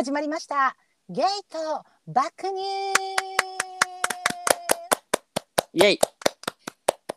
[0.00, 0.78] 始まりました。
[1.10, 1.58] ゲイと
[2.06, 2.54] 爆乳
[5.74, 5.98] イェイ。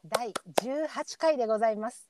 [0.10, 2.10] 第18回でございます。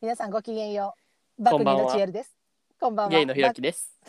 [0.00, 0.94] 皆さんごきげんよ
[1.38, 1.42] う。
[1.42, 2.34] 爆乳のチエルです。
[2.80, 3.10] こんばんは。
[3.10, 4.00] ゲイのひろきです。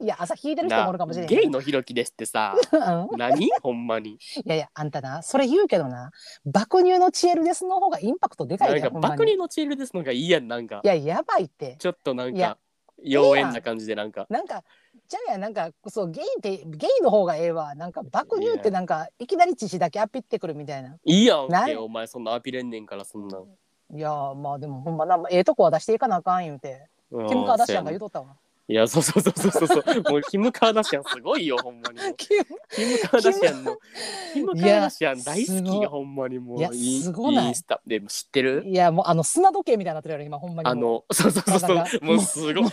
[0.00, 3.16] いや朝引いてる人もおるかもしれないゲイのひろきですってさ、うん。
[3.16, 3.48] 何？
[3.62, 4.14] ほんまに。
[4.14, 5.22] いやいやあんたな。
[5.22, 6.10] それ言うけどな。
[6.44, 10.80] 爆乳のチエルですの方がインパクトでかいなん爆乳のチールですのがいいやん、なんか。
[10.82, 10.88] い。
[10.88, 11.76] ややばいって。
[11.78, 12.58] ちょっとなんか、
[13.04, 14.26] 妖艶な感じでなんか。
[14.28, 14.64] なんか
[15.08, 17.74] じゃあやなんかそうゲイってゲイの方がええわ。
[17.74, 20.96] なんか爆乳ってなんかいきなり乳だけアピってくるみたいな。
[21.04, 21.72] いいやんない？
[21.72, 23.44] け、お前そんなアピれんねんから、そんなん。
[23.94, 26.86] いやまあでもほんまなええとこは出していかなあかん言うて。
[27.10, 28.36] うんキム・カーダシアンが言うとったわ
[28.68, 30.02] いや、そうそうそうそうそう。
[30.10, 31.98] もうキム・カーダシアンすごいよ、ほんまに。
[32.16, 33.76] キムキム・カーダシアンの。
[34.32, 36.58] キム・カーダシアン大好き、ほんまにもう。
[36.58, 38.62] いやすごないインスタでも知ってる？
[38.64, 42.04] いやもうあの砂時計みたいになってるやろ今ほんまにあもの、そうそうそうそう。
[42.04, 42.54] もうすごい。
[42.54, 42.72] もう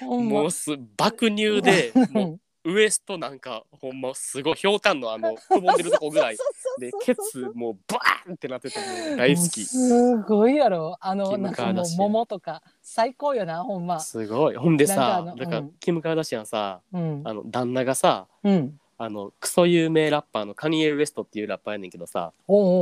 [0.00, 6.36] ほう、もうす、爆乳で、も うウエストなんかほんますごいひょうたんのあの くぼんでるとこぐらい
[6.80, 8.80] でケツもうバーンってなってて
[9.16, 9.64] 大好き。
[9.64, 10.96] すごいやろ。
[11.00, 14.00] あのなんかもう桃とか最高よなほんま。
[14.00, 14.56] すごい。
[14.56, 15.72] ほんでなんさかあのだからうん。
[15.78, 17.22] キム・カーダシアンさうん。
[17.24, 18.80] あの旦那がさうん。
[18.98, 22.72] あのクソ有名ラッパーのカニエ・ウエストっていうラッパーやねんけどさおうおう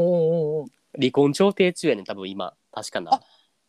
[0.60, 0.66] おうお
[0.98, 2.54] 離婚調停中やねん多分今。
[2.72, 3.14] 確かな。
[3.14, 3.20] あ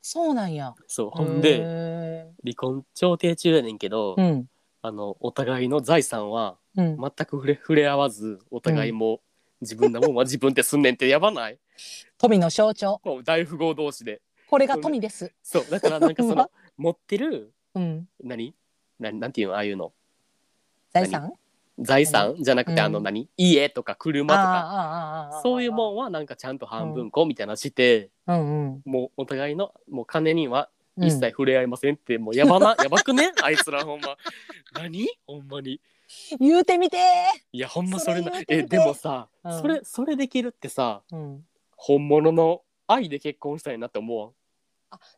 [0.01, 0.75] そうなんや。
[0.87, 1.09] そう。
[1.09, 4.49] ほんでへ離婚調停中やねんけど、ーうん
[4.85, 6.97] あのお互いの財産はうん。
[6.97, 9.21] 全く触れ触れ合わずお互いも
[9.61, 11.57] 自分のもんは 自分ですんねんってやばない？
[12.17, 13.01] 富の象徴。
[13.03, 14.21] もう大富豪同士で。
[14.47, 15.33] これが富です。
[15.41, 18.07] そうだからなんかその 持ってるうん。
[18.23, 18.53] 何？
[18.99, 19.55] 何なんていうの？
[19.55, 19.93] ああいうの。
[20.93, 21.33] 財産？
[21.79, 22.35] 財産？
[22.39, 22.79] じゃなくて、うん。
[22.81, 23.29] あの何？
[23.37, 24.43] 家とか車とか。
[24.43, 28.81] ああああああそういうもんはなんかちゃんと半分こみたいなのして、うんうん。
[28.85, 33.31] もうお互いのもう金にはうん一切触れ合いませんって、もうやばな やばくね？
[33.43, 34.17] あいつらほんま。
[34.73, 35.07] 何？
[35.27, 35.81] ほんまに。
[36.39, 36.97] 言うてみて。
[37.51, 38.31] いやほんまそれな。
[38.47, 39.59] えでもさ、うん。
[39.59, 41.45] それそれできるってさーうん。
[41.75, 44.31] 本物の愛で結婚したいなって思わん？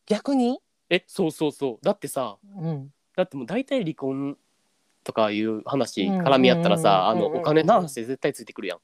[0.05, 0.59] 逆に？
[0.89, 1.85] えそうそうそう。
[1.85, 2.93] だってさうん。
[3.15, 4.37] だってもう大体離婚
[5.03, 6.21] とかいう話うん。
[6.21, 8.79] 絡み合ったらさ、あのお金の話で絶対ついてくるやん、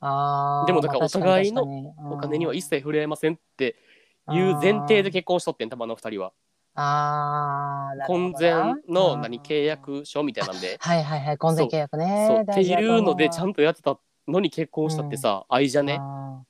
[0.00, 0.66] あー。
[0.66, 1.62] でもだからまあお互いの
[2.12, 3.76] お金には一切触れ合いませんって
[4.32, 6.32] いう前提で結婚しとってんたまの二人は。
[6.74, 8.32] あーなるほどな。
[8.32, 8.52] 婚前
[8.88, 9.20] のうん。
[9.22, 10.76] 何契約書みたいなんで。
[10.80, 12.26] はいはいはい婚前契約ね。
[12.28, 12.40] そう。
[12.42, 13.98] っていうのでちゃんんとやってた
[14.28, 15.98] のに結婚したってさ、愛じゃね？
[16.00, 16.42] あ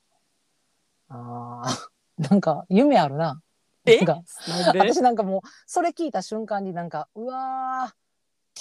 [1.10, 1.14] ー。
[1.14, 1.88] あー。
[2.30, 3.40] なんか夢あるな。
[3.86, 3.98] え？
[4.04, 4.24] なん
[4.76, 7.94] 私なんかもうそれ聞いた瞬間になんかうわー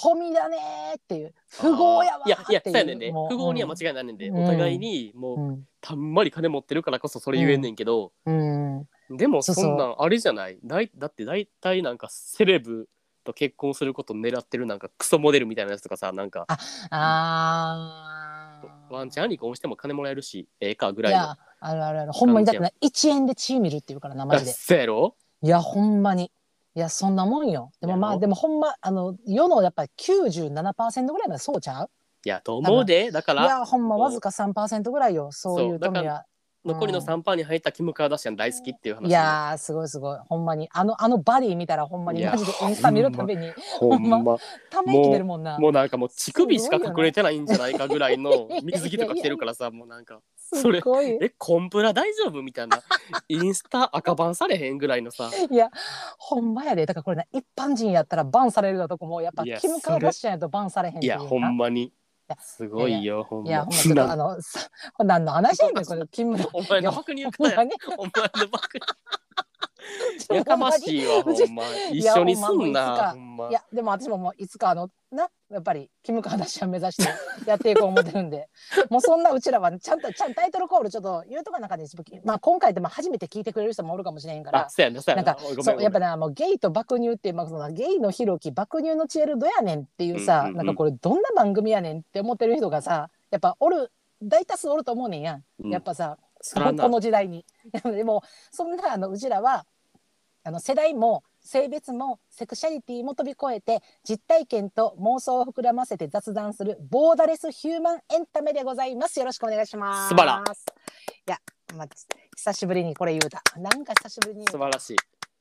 [0.02, 1.34] 富だねーっていう。
[1.60, 4.44] 富豪やわーいやいやそうやねん富豪には間違いないねんで、うん。
[4.44, 5.64] お互いにもう、うん。
[5.82, 10.58] たんまり金持ってるからこそそれ言えんねんけど、うんでもそうそんなんあれじゃない？
[10.64, 12.88] だいだって大体なんかセレブ
[13.24, 16.46] と結婚することを狙ってるなんかクソモデルみたいなやつとかさなんか。
[16.90, 18.94] あー。
[18.94, 21.18] ワンチャン離婚しても金もらえるしええかぐらいの。
[21.18, 22.12] いやあるあるある。
[22.12, 24.52] ほんまにだってな1円で血見るっていうからなマジで。
[24.52, 25.16] そうやろ？
[25.42, 26.32] いやほんまに。
[26.74, 27.72] いやそんなもんよ。
[27.80, 28.16] でもまやろ？
[28.18, 31.90] あでもほんまあの世のやっぱり97%ぐらいまでそうちゃう？
[32.24, 33.10] いやと思うで。
[33.10, 35.30] だかいらやほんまわずか3%ぐらいよ。
[35.32, 36.24] そういうそうだから富は
[36.64, 37.04] 残りのうん。
[37.04, 40.18] 3パーに入ったキム・カーダシアン大好きっていう話いやーすごいすごい。
[40.28, 40.68] ほんまに。
[40.72, 44.18] あのあのバディ見たらほんまにマジでインスタ見るたびにほんま。
[44.18, 44.38] ほん
[44.70, 45.58] ため息出るもんな。
[45.58, 50.82] もうなんかもう乳首しか隠れてないんじゃないかぐらいの水着とか着てるからさもうなんかすそれ
[51.22, 52.82] えコンプラ大丈夫みたいな。
[53.28, 55.30] インスタ赤バンされへんぐらいのさ。
[55.50, 55.70] いや
[56.18, 56.86] ほんまやで。
[56.86, 61.84] だからこれな一般人やったらバンされるだとこもやっぱキム・カーダシアンやとバンされへんいやほんまに。
[61.84, 61.88] や
[62.38, 63.48] すごいよほんま。
[63.48, 67.72] いやほんまちょっとあのさ何の話やねんこれ キムお前の爆乳かやほんまに。
[67.98, 68.10] お前
[68.44, 68.86] の爆乳
[70.34, 71.62] やかましいわほんま。
[71.90, 73.14] 一緒にすんな
[73.48, 77.08] いやでも私ももういつかあのなやっぱりキム・カーダシアン目指して
[77.46, 78.48] やっていこう思ってるんで。
[78.88, 81.84] もうそんなうちらはちゃんとちゃんとタイトルコールちょっと言うとかなんかで、
[82.24, 84.66] まあ、今回でも初めて聞いてくれる人もおるかもしれへんから。
[84.66, 85.36] あそうやなそうやな。
[85.38, 90.56] そうやっぱなもうゲイと爆乳ってまあ、そのゲイのひろき爆乳のチエルどやねんっていうさ、うんうんうん。
[90.58, 93.90] なんかこれどんな番組やねんって思ってる人がさやっぱおる
[94.22, 95.70] 大多数おると思うねんやん、うん。
[95.70, 96.84] やっぱさそらな。
[96.84, 97.44] この時代に。
[97.84, 99.66] でもそんなあのうちらは
[100.42, 109.18] あの世代も性別もセクシャリティも飛び越えて実体験と妄想を膨らませて雑談するボーダレスヒューマンエンタメでございます。
[109.18, 110.08] よろしくお願いします。
[110.10, 111.38] 素晴らいや、
[111.76, 111.88] まあ、
[112.36, 113.42] 久しぶりにこれ言うた。
[113.58, 114.46] なんか久しぶりに。
[114.46, 114.96] 素晴らしいい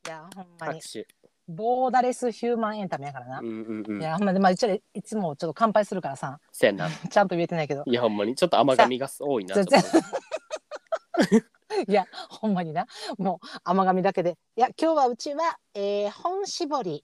[0.10, 0.94] や、ほんまに拍。
[0.94, 1.08] 手
[1.48, 3.40] ボーダレスヒューマンエンタメやからな。
[3.40, 7.84] うんうんうんいや、ほんまに、まあ、うちらいつもちょっと乾杯するからさ、そうやな ちゃんと言えてないけど。
[7.88, 9.64] いやほんまにちょっと甘噛みが多いなちょ
[11.88, 12.86] いや、ほんまにな。
[13.18, 14.38] もう甘噛みだけで。
[14.56, 17.04] いや、今日はうちは、えー、本搾り。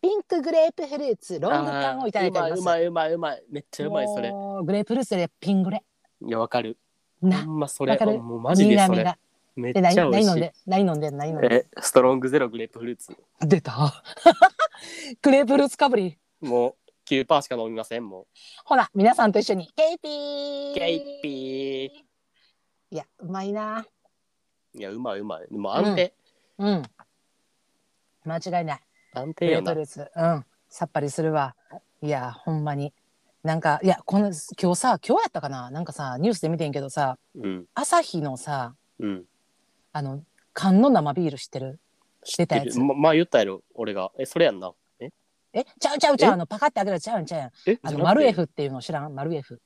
[0.00, 2.60] ピンクグレープフルーツロング缶をいただいております。
[2.60, 4.30] うまいうまいうまいめっちゃうまいそれ。
[4.30, 5.82] グレープフルーツでピングレ。
[6.22, 6.78] いやわかる。
[7.20, 7.98] ほな、んまそれ。
[8.18, 9.18] もうマジでそれ。
[9.56, 10.26] めっちゃ美味しい。
[10.26, 13.16] 何飲んで何飲んで何飲んでえストロングゼログレープフルーツ。
[13.40, 14.04] 出た。
[15.22, 16.18] グレープフルーツかぶり。
[16.40, 16.76] もう
[17.06, 18.26] 9%しか飲みませんも
[18.64, 19.68] ほら皆さんと一緒に。
[19.74, 20.72] ケイピー。
[20.72, 22.05] うケイピー
[22.90, 23.84] いやうまいな。
[24.74, 25.46] いやうまいうまい。
[25.50, 26.14] もう安定、
[26.58, 26.82] うん。
[28.24, 28.80] 間違いない。
[29.14, 29.74] グ安定よな。
[29.74, 30.44] ルーツうん。
[30.68, 31.56] さっぱりするわ。
[32.02, 32.92] いやほんまに。
[33.42, 35.70] なんかいやこの今日さ今日やったかな。
[35.70, 37.66] なんかさニュースで見てんけどさうん。
[37.74, 39.24] 朝日のさうん。
[39.92, 40.22] あの
[40.52, 41.80] 缶の生ビール知ってる？
[42.24, 42.78] 知って出たやつ。
[42.78, 42.84] る。
[42.84, 44.12] ままあ言ったやろ俺が。
[44.18, 44.72] えそれやんな。
[45.00, 45.10] え？
[45.52, 45.64] え？
[45.80, 46.30] ちゃうちゃうちゃう。
[46.30, 46.34] え？
[46.34, 47.72] あのパカって開けたらちゃうんちゃうん。
[47.72, 47.78] え？
[47.82, 49.14] あのじゃなくて F っていうの知らん？
[49.14, 49.60] 丸 F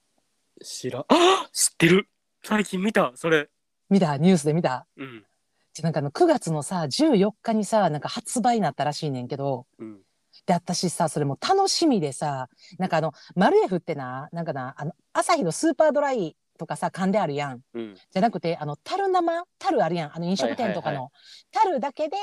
[0.63, 1.05] 知らん。
[1.09, 2.09] あ知ってる
[2.43, 3.49] 最近見たそれ。
[3.89, 4.17] 見た？
[4.17, 4.87] ニュースで見た？
[4.97, 5.25] うん。
[5.73, 9.99] ちなんかあの9月のさ14日にさなんか発売になったらしいねんけどうん。
[10.47, 12.49] で私さそれも楽しみでさ
[12.79, 17.61] なんかあの丸 F ってななんかなあの朝日のスーパードライとかさ缶であるやん。
[17.75, 17.95] うん。
[17.95, 19.45] じゃなくてあの樽生？
[19.59, 20.17] 樽あるやん。
[20.17, 21.11] あの飲食店とかはいはいの
[21.53, 22.17] 樽だけで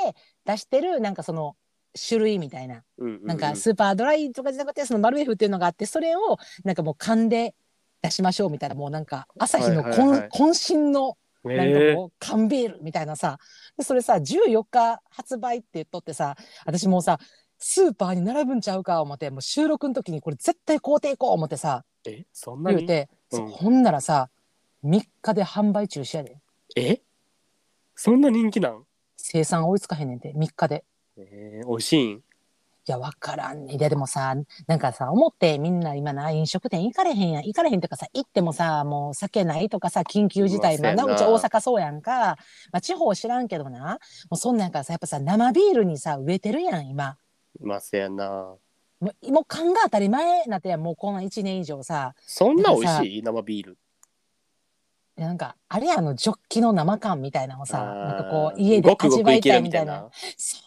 [0.46, 1.56] 出してるなんかその
[2.10, 2.84] 種類みたいな。
[2.98, 7.56] うんうんなんかスーパードライとかじゃなくてその丸 F っていうのがあってそれをなんかもう缶で
[8.02, 10.30] 出しましょうみたいなもうなんか朝日のこん、はいはい。
[10.76, 13.38] のなんかえもう缶ビールみたいなさ。
[13.78, 16.36] でそれさ14日発売って言っとってさ
[16.66, 17.20] 私もうさ
[17.58, 22.86] スーパーに並ぶんちゃうか思ってもう収録の時にこれ絶対買うていこう思ってさえそんなに？
[22.86, 23.48] 言うて、うん。
[23.50, 24.30] ほんならさ
[24.84, 26.38] 3日で販売中止やで
[26.76, 27.02] え？
[27.96, 28.84] そんな人気なん？
[29.16, 30.84] 生産追いつかへんねんて3日で。
[31.18, 32.24] えー、美味しいん？
[32.88, 33.76] いや、わからんね。
[33.76, 34.34] いや、でもさ、
[34.66, 37.44] なんかさ、思ってみんな今な、飲食店行かれへんやん。
[37.44, 42.38] 行かれへんとかさ、行ってもさ、もう酒ないとかさ、緊急事態、まあな、うち大阪そうやんか。
[42.72, 44.00] まあ地方知らんけどな。
[44.30, 47.18] もうそんなんからさ、やっぱさ、生ビールにさ、植えてるやん、今。
[47.60, 48.56] まあせやな
[49.02, 52.14] もう、もう缶が当たり前なってやん、もうこの1年以上さ。
[52.22, 53.22] そんな美味しい？
[53.22, 53.78] 生ビール
[55.18, 59.94] なんか、あれやんあの、ジョッキの生缶みたいなのをさ、なんかこう、家でごくご味わいたいみたいな。
[60.02, 60.67] るみたいなそうそうそ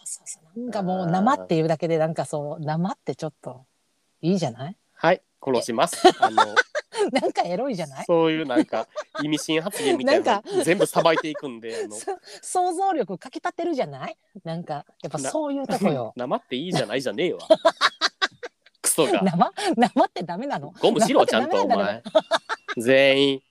[0.55, 3.65] なんかもう生っていうだけで、なんかそう、生ってちょっと、
[4.21, 4.77] いいじゃない？
[4.93, 5.97] はい殺します。
[6.19, 6.45] あの
[7.11, 8.05] なんかエロいじゃない？
[8.05, 8.87] そういうなんか
[9.23, 11.95] 意味深発言みたいな全部さばいていくんであの。
[11.95, 14.17] そ想像力かきたてるじゃない？
[14.43, 16.13] なんかやっぱそういうとこよ。
[16.17, 17.39] 生っていいじゃないじゃねえわ。
[18.81, 19.21] クソが。
[19.23, 20.71] 生生ってダメなの？
[20.79, 22.03] ゴムしろちゃんとお前。
[22.77, 23.41] 全員。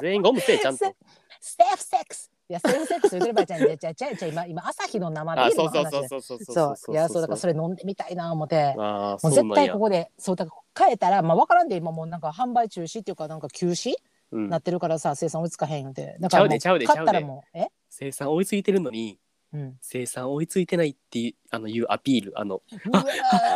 [0.00, 0.94] 全員ゴムせえちゃんと。
[1.40, 13.94] ステーフセックスいやステーフセックス言ってる場合じゃんじゃじゃじゃじゃ今今朝日の生ビールのそうそう話でそうそうそうそういやそうだからそれ飲んでみたいな思ってあーもう絶対ここでそうだから変えたらまあ分からんで今もうなんか販売中止っていうかなんか休止
[14.32, 19.18] うんなってるからさ生産追いつかへんってだからもうちゃうでちゃうで買ったらちゃうでもうえ生産追いついてるのに
[19.54, 22.60] うん生産追いついてないっていうあのいうアピールあの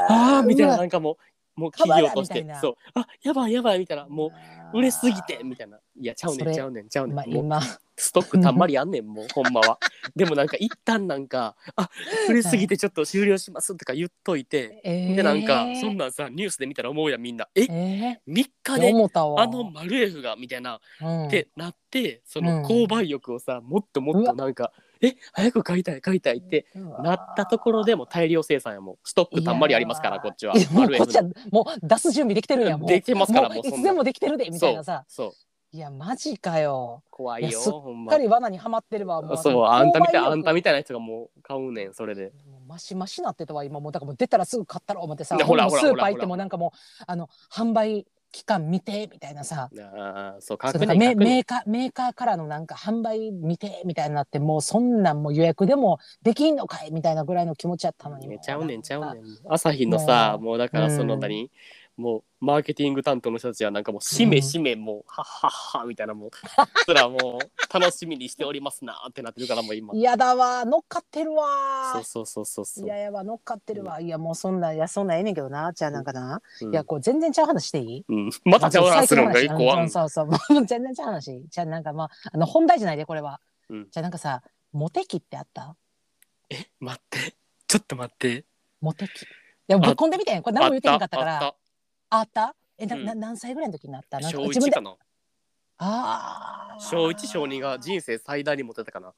[0.08, 1.16] ああみたいななんかもう
[1.58, 2.46] もう企業として。
[2.60, 2.74] そう。
[2.94, 4.06] あやばいやばいみたいな。
[4.06, 4.30] も
[4.72, 5.78] う売れすぎてみたいな。
[6.00, 7.16] いやちゃうねんちゃうねんちゃうねん。
[7.16, 7.60] まあもう今。
[8.00, 9.80] ストックたんまりあんねんもうほんまは。
[10.14, 11.90] でもなんか一旦なんかあ
[12.28, 14.80] 売れすぎてちょっと終了しますとか言っといて。
[14.84, 15.16] えー。
[15.16, 17.48] でなんかそんなんさニュースで見たら思うやんみんな。
[17.56, 17.62] え？
[17.64, 18.90] え3日ー、で
[19.42, 20.80] あのマルエフがみたいな。
[21.00, 21.26] うん。
[21.26, 22.46] ってなってそうん。
[22.46, 26.66] の購買欲をさもっともっとなんかえ早く買いたい買いたいって
[27.02, 30.54] なったところでも大量生産やもんストックたんまりありますからこっちは。
[30.72, 33.66] もうこっちはもう出す準備できてるやんもうできてますからもう。
[33.66, 34.84] いつでもできてるでみたいな。
[34.84, 35.32] さそう。
[35.70, 37.02] いやマジかよ。
[37.10, 37.72] 怖いよすっ
[38.08, 42.32] かり罠にはまってるわもそうあんたみたいあんたみみたいな人がもう買うねんそれで。
[42.66, 43.92] マシマシなってたわ今もう。
[43.92, 45.46] だからもう出たらすぐ買ったろ思ってさスー
[45.96, 49.70] パー行ってもなんかもうあの販売期間見てみたいなさ。
[49.72, 56.90] あーそうそう確だからメメーカーメーカーからのなんか販売見てみたいになってもうそんなんもう予約でもできんのかい？
[56.92, 58.28] みたいなぐらいの気持ちやったのに。
[58.28, 59.38] ねちゃうねんちゃうねんん。
[59.48, 61.20] 朝日のさもうもうだからそのうん。
[61.20, 61.50] 何、
[61.98, 66.30] もうマーケティング担当の人たちはなんかもうしめうんしめもうはっはっはみたいなもう
[66.86, 69.74] そらもう楽しみにしておりますなってなってるからもう。
[69.74, 71.92] 今嫌だわ乗っかってるわ。
[71.94, 72.84] そうそうそうそうそう。
[72.84, 76.72] いややば乗っかってるわ、いやもうそんないやそんなんええねんけどなじゃあなんかな、うん。
[76.72, 78.04] いやこう全然ちゃう話していい？
[78.08, 79.90] うん、またちゃう話するんか一個は話。
[79.90, 80.66] そうそうそうもう。
[80.66, 81.44] 全然ちゃう話。
[81.48, 83.88] じゃあなんかまああの本題じゃないでこれは、うん。
[83.90, 85.74] じゃあなんかさモテ期ってあった？
[86.50, 87.34] え待って。
[87.66, 88.44] ちょっと待って。
[88.80, 89.22] モテ期。
[89.22, 89.26] い
[89.66, 90.38] やぶっ込んでみて。
[90.38, 91.42] んこれ何も言ってへんかったから。
[91.44, 91.54] あっ
[92.10, 92.54] あった？
[92.78, 93.04] えな、うん。
[93.04, 94.18] な何歳ぐらいの時になった？
[94.20, 94.96] なんかた小自分で？1かな
[95.78, 96.82] あー。
[96.82, 99.12] 小1小2が人生最大にモテたかな。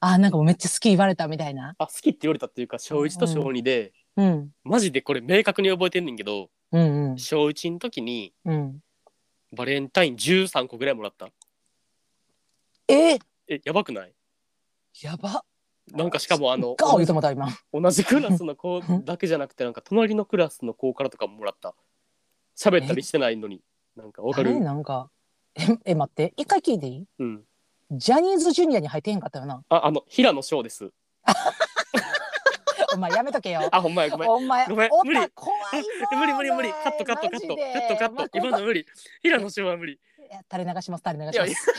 [0.00, 1.74] あーなんかもうめっちゃ好き言われたみたいな。
[1.78, 4.50] あ好きって言われたっていうか小1と小2で、うん。
[4.64, 7.18] マジでこれ明確に覚えてんねんけどうんうん。
[7.18, 8.80] 小1の時にうん。
[9.56, 11.28] バレンタイン13個ぐらいもらった。
[12.88, 13.18] え？
[13.48, 14.12] えやばくない？
[15.02, 15.44] やば。
[15.92, 17.48] なんかしかもあのガー言うてもうた今。
[17.72, 21.74] 同じクラスの子だけじゃなくてなんか隣のクラスの子からとかももらった
[22.56, 23.60] 喋ったりしてないのに
[23.96, 24.58] なんかわかる？
[24.60, 25.10] なんか
[25.54, 26.32] え え待って。
[26.36, 27.06] 一回聞いていい？
[27.18, 27.44] うん。
[27.92, 29.62] ジャニーズジュニアに入ってへんかったよな。
[29.68, 30.90] ああの平野翔です。
[32.94, 33.68] お前やめとけよ。
[33.72, 34.30] あほんまやごめん。
[34.30, 34.90] お前ごめん。
[35.04, 35.28] 無理。
[35.34, 36.70] 怖いぞ無理無理無理。
[36.72, 37.56] カットカットカット。
[37.56, 38.38] カットカット。
[38.38, 38.86] 今の無理。
[39.22, 39.94] 平野翔は無理。
[39.94, 39.98] い
[40.30, 41.72] や垂れ流します垂れ流します。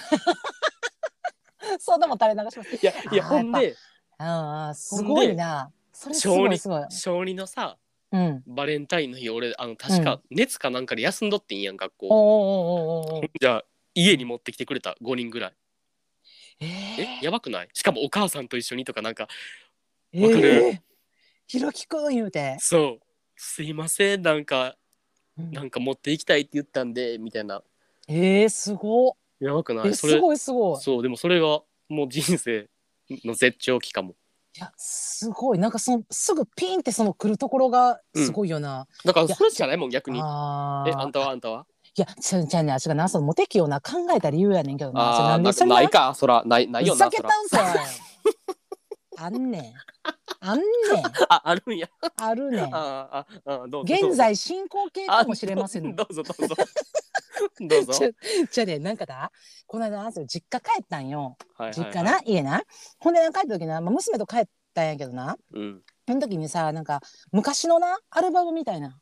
[1.80, 2.76] そんなもん垂れ流します。
[2.76, 3.76] いやいやほんで
[4.18, 5.72] ああすごいな。
[5.92, 6.36] それすご
[6.90, 7.78] 小児のさ
[8.16, 8.56] うん。
[8.56, 13.30] バレンタインの日俺あの確か熱かなんかで休んどってんやん学校、おーおーおーおーおー。
[13.40, 15.54] じゃあ家に持ってきてくれた5人ぐらい。
[16.62, 16.66] え
[17.22, 17.70] えやばくない？
[17.74, 20.48] しかもお母さんと一緒にとかなんかー、わかる？
[20.48, 20.80] えー
[21.48, 23.06] ひろきくん言うて、そう。
[23.36, 24.76] すいませんなんか
[25.38, 25.52] うん。
[25.52, 27.62] なんか持っていきたいって言ったんでみたいな。
[28.08, 29.12] えー、すごっ。
[29.40, 29.94] やばくない？
[29.94, 30.82] それごいすごい。
[30.82, 32.68] そうでもそれがもう人生
[33.24, 34.16] の絶頂期かも
[34.58, 35.60] いやすごい。
[35.60, 40.20] なんかそのすぐピンってその来るところがすごいよな、だからそれしかないもん逆に。
[40.20, 41.66] えあんたはあんたは？
[41.98, 43.10] いやちゃうちゃうねあしがな。
[43.10, 45.02] そのモテ期をな考えた理由やねんけどな。
[45.02, 46.42] あーななんでそれないかそら。
[46.46, 47.24] ないないよふざなそら。
[47.24, 47.62] けたんすよ
[49.18, 49.74] あんねん。
[50.40, 50.66] あんねん。
[51.30, 51.88] ああるんや。
[52.18, 52.76] あるねん。
[52.76, 56.56] あーああどうぞ現在進行形かもしれませんあどうぞどうぞ。
[57.60, 57.94] どうぞ。
[58.52, 59.32] じゃあねなんかだ
[59.68, 61.38] この間なそれ実家帰ったんよ。
[61.74, 62.62] 実家な、家な？
[63.00, 65.38] ほんでな帰った時な、まあ、娘と帰ったんやけどな。
[65.54, 65.82] うん。
[66.08, 69.00] その時にさなんか昔のなアルバムみたいな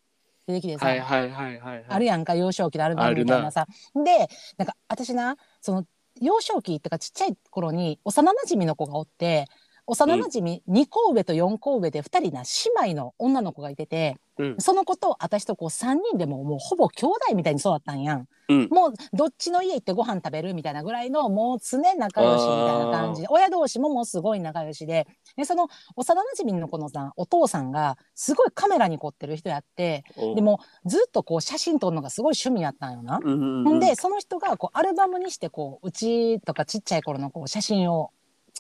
[0.47, 1.85] 出てきてさ、はいはいはいはいはい。
[1.87, 3.67] あるやんか幼少期のアルバムみたいなさ。
[3.95, 4.27] で
[4.57, 5.85] なんか私なその
[6.21, 9.47] 幼少期ってかちっちゃい頃に幼馴染の子がおって
[9.87, 12.43] 幼馴染2個上と4個上で2人な
[12.85, 14.55] 姉妹の女の子がいててうん。
[14.59, 18.27] その子と私とこう3人でももうほぼ兄弟みたいに育ったんやん。
[18.49, 18.67] うん。
[18.69, 23.21] もうどっちの家行ってご飯食べるみたいなぐらいのもう常仲良しみたいな感じ。
[23.21, 25.07] で親同士ももうすごい仲良しで。
[25.37, 33.19] でその幼馴染の子のさお父さんがすごいカメラに凝ってる人やっておでもずっとこう写真撮るのがすごい趣味やったんよな。
[33.23, 33.79] うんうんうん。
[33.79, 38.11] でその人がこうアルバムにしてこううちとかちっちゃい頃のこう写真を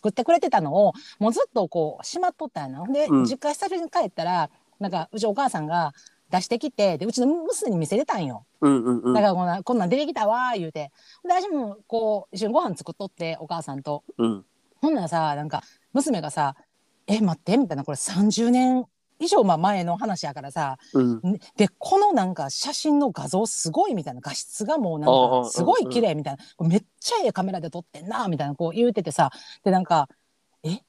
[0.03, 2.87] 作ってくれてたのをもうずっとこうしまっとったんやな。
[2.91, 3.23] で、うん。
[3.23, 5.93] 実家久しぶりに帰ったらなんかうちお母さんが
[6.29, 8.45] 出してきてでうちの娘に見せれたんよ。
[8.59, 9.13] うんうんうん。
[9.13, 10.91] だからこんなこんなん出てきたわー言うて。
[11.23, 14.03] で私もこう一緒にご飯作っとってお母さんと。
[14.17, 14.45] うん。
[14.81, 16.55] ほんならさなんか娘がさ
[17.07, 17.85] 「え待って」みたいな。
[17.85, 18.85] これ30年
[19.19, 21.21] 以上まあ前の話やからさうん。
[21.23, 29.31] ねでこのなんか写真の画像すごいみたいな画質がもうなんかすごい綺麗みたいなこれめっちゃええカメラで撮ってんなみたいなこう言うててさ
[29.63, 30.09] でなんか
[30.63, 30.81] 「え？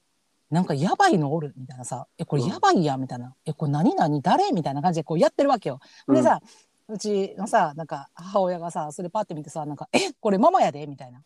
[0.51, 5.81] なんかやばいのおる」みたいなさ「えこれやばいや」みたいな「えこれ何何誰?」みたいな感じでこうやってるわけよ。
[6.09, 6.41] でさ、
[6.89, 10.13] うちのさなんか母親がさそれパッて見てさなんか「え？
[10.21, 11.23] これママやで」みたいな。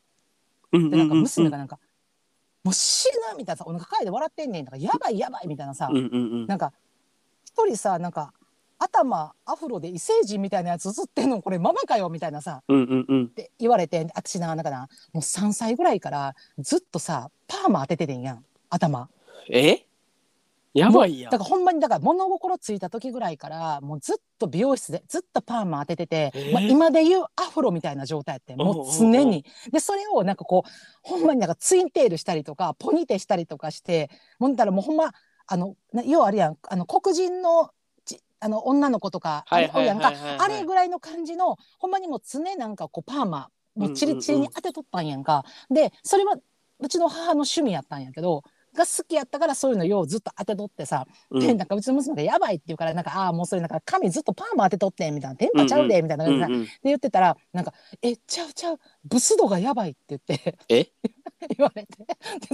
[0.72, 1.78] うんでなんか娘がなんか
[2.64, 6.72] 「もう死ぬ」みたいなさお腹かいて笑ってんねんとか「やばいやばい」みたいなさ、なんか
[7.58, 8.32] 一人さなんか
[8.78, 13.24] 頭アフロで異星人みたいなやつ映ってんのこれママかよみたいなさうんうんうん。
[13.24, 19.08] って言われて私ななんかなもう3歳ぐらいからずっとさパーマ当てててんやん頭。
[19.50, 19.84] え？
[20.74, 21.32] やばいやん。
[21.32, 26.38] だからほんまにだから物心ついた時ぐらいからもうずっと美容室でずっとパーマ当ててて、え？
[26.50, 29.44] ーまあ、今で言うアフロみたいな状態やってもう常に。
[29.72, 30.70] でそれをなんかこう
[31.02, 35.12] ほんまになんかツインテールしたりとかポニテしたりとかしてもんだらもうほんま
[35.48, 36.58] あのな要はあるやん。
[36.68, 37.70] あの黒人の
[38.04, 45.44] ちあの女の子とかはいはいおるやんかあれぐらいの感じのほんまにもう常なんかこうパーマもうチリチリに当てとったんやんか。
[45.70, 46.36] でそれは
[46.80, 51.40] うちの母の趣味やったんやけどが好きやったからそういうのようずっと当てとってさ、うん。
[51.40, 55.36] でなんかうちの娘がやばいって言うからなんかああもうそれなんか髪ずっとパーマ当てとってんみたいな。
[55.36, 60.90] テンパちゃうでみたいな感じで,、うんうんで言ってたらなんか「えちゃうちゃうブス度がやばい」って言ってえ
[61.56, 62.04] 言われて。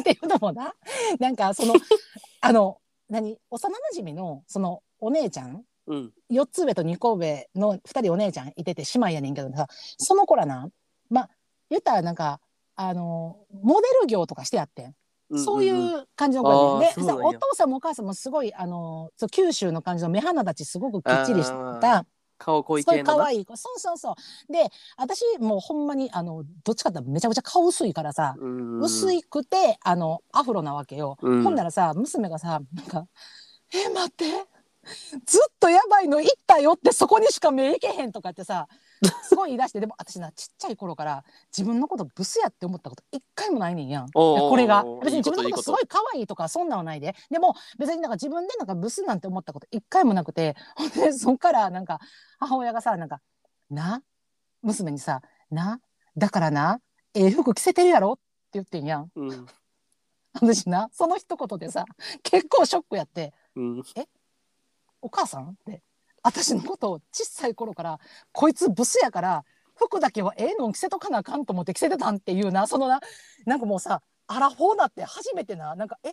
[0.00, 0.74] っていうのもな。
[1.18, 1.74] なんかその
[2.40, 2.78] あの
[3.14, 3.38] 何？
[3.50, 5.62] 幼馴染のそのお姉ちゃん？
[5.86, 6.12] うん。
[6.30, 9.66] 4つ上と2個上の2人お姉ちゃんいてて姉妹やねんけどさ
[9.98, 10.68] その子らな
[11.10, 11.30] まあ
[11.70, 12.40] 言ったらなんか
[12.76, 14.94] あのモデル業とかしてやってん。
[15.36, 17.24] そういう感じの子でさあーそうなんや。
[17.28, 22.06] お父さんもお母さんもすごいあのそう九州の感じの目鼻立ちすごくきっちりした
[22.38, 23.18] 顔濃い系のな。
[23.18, 23.56] 可愛い子。
[23.56, 24.12] そうそうそ
[24.48, 24.52] う。
[24.52, 28.80] で私もうほんまにあのどっちかってめちゃくちゃ顔薄いからさ、うん。
[28.80, 31.42] 薄いくてあのアフロなわけよ、うん。
[31.42, 33.06] ほんならさ娘がさなんか
[33.72, 34.24] 「え待って。
[35.24, 38.68] ずっとやばいの行ったよってそこにしか目いけへん」とかってさ
[39.22, 41.24] すごい言い出してでも私なちっちゃい頃から
[41.56, 44.10] 自分のことブスやって思ったこと一回もないねんやん。
[44.10, 44.84] これが。
[45.02, 47.14] 別に自分のことすごい可愛いとかそんなんはないで。
[47.30, 52.00] でも別になんか自分でなんかブスなんて思ったこと一回もなくてほんでそっからなんか
[52.38, 53.20] 母親がさなんか
[53.70, 54.02] 「な？
[54.62, 55.80] 娘にさな？
[56.16, 56.80] だからな？
[57.14, 58.22] ええ服着せてるやろ?」って
[58.54, 59.10] 言ってんやん。
[59.14, 59.46] うん。
[60.40, 60.88] 私な？
[60.92, 61.84] その一言でさ
[62.22, 63.32] 結構ショックやって。
[63.56, 63.82] うん
[65.02, 65.82] 「お母さん?」って
[66.24, 68.00] 私のことを小さい頃から
[68.32, 69.44] こいつブスやから
[69.76, 73.00] 服だけはええのん着せとかなあかんと思って着せてたんっていうなそのな
[73.44, 76.12] なんかもうさアラフォーなって初めてななんかえ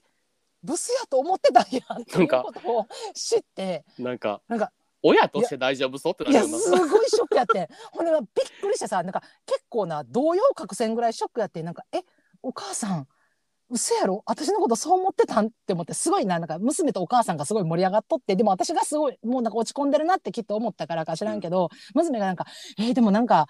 [0.64, 8.22] ブスやと思ってたんやっていうことを知ってなんかなんか親として大丈夫そうってないやすごいショックやって ほんでびっ
[8.62, 12.02] くりしてさなんか結構な動揺隠せんぐらいショックやってなんかえ
[12.44, 13.08] お母さん
[13.72, 14.22] 嘘やろ？
[14.26, 15.48] 私のことそう思ってたん？
[15.48, 22.46] って思ってすごいななんか娘とお母さんがすごい盛り上がっとってでも私がすごいもうなんか落ち込んでるなってきっと思ったからか知らんけど、娘がなんか
[22.78, 23.48] 「えーでもなんか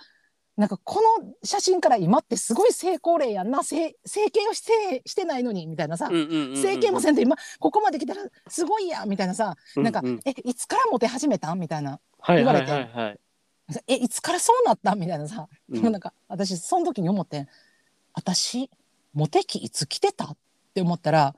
[0.58, 3.64] なんかこの写真から今ってすごい成功例やんな。
[3.64, 10.08] 整整形をしてしてないのに」みたいなさ、うんうんうんうん整形もせんと今ここまで来たらすごいやんみたいなさ、なんかうん。
[10.08, 13.20] うん「えいつからモテ始めたん?」みたいな言われてはいはい
[13.88, 15.76] 「えいつからそうなった?」みたいなさ、うん。
[15.76, 17.48] でもなんか私その時に思ってん。
[18.14, 18.70] 私
[19.14, 20.26] モテ期いつ来てた？
[20.26, 20.38] っ
[20.74, 21.36] て思ったら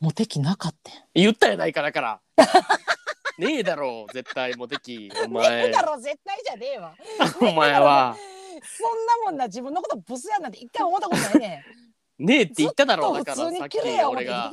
[0.00, 0.94] モテ期なかったん。
[1.14, 2.20] 言ったやないかだから。
[3.38, 6.94] ねえだろう絶対モテ期おね前えだろ絶対じゃねえわ。
[7.40, 8.16] お前は。
[8.64, 11.64] そんなもんな自分のことブスやなんて一回思ったことないね
[12.18, 14.50] ねえって言っただろうだからさっき俺が。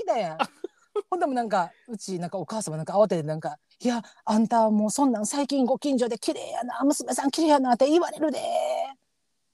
[1.09, 8.41] ほんでもなんかうちなんかお母様なんか慌ててなんか「いやあんたもうそんなん最近ご近所で綺麗やな娘さん綺麗やな」って言われるで。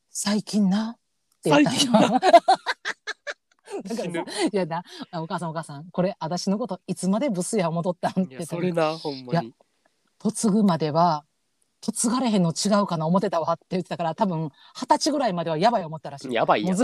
[0.09, 0.97] 最近な
[1.49, 1.69] って言った。
[1.69, 1.91] んよ最近。
[2.05, 2.19] な
[3.83, 9.53] だからいやなあお母さんお母さんこれ私のこといつまでブスや思ったんっいてやそれなほんまに。
[10.23, 11.25] 嫁ぐまでは
[11.85, 16.33] 嫁がれへんの違うかな思ってたわって言ってたから多分二十歳ぐらいまではやばい思ったらしい。
[16.33, 16.75] やばいや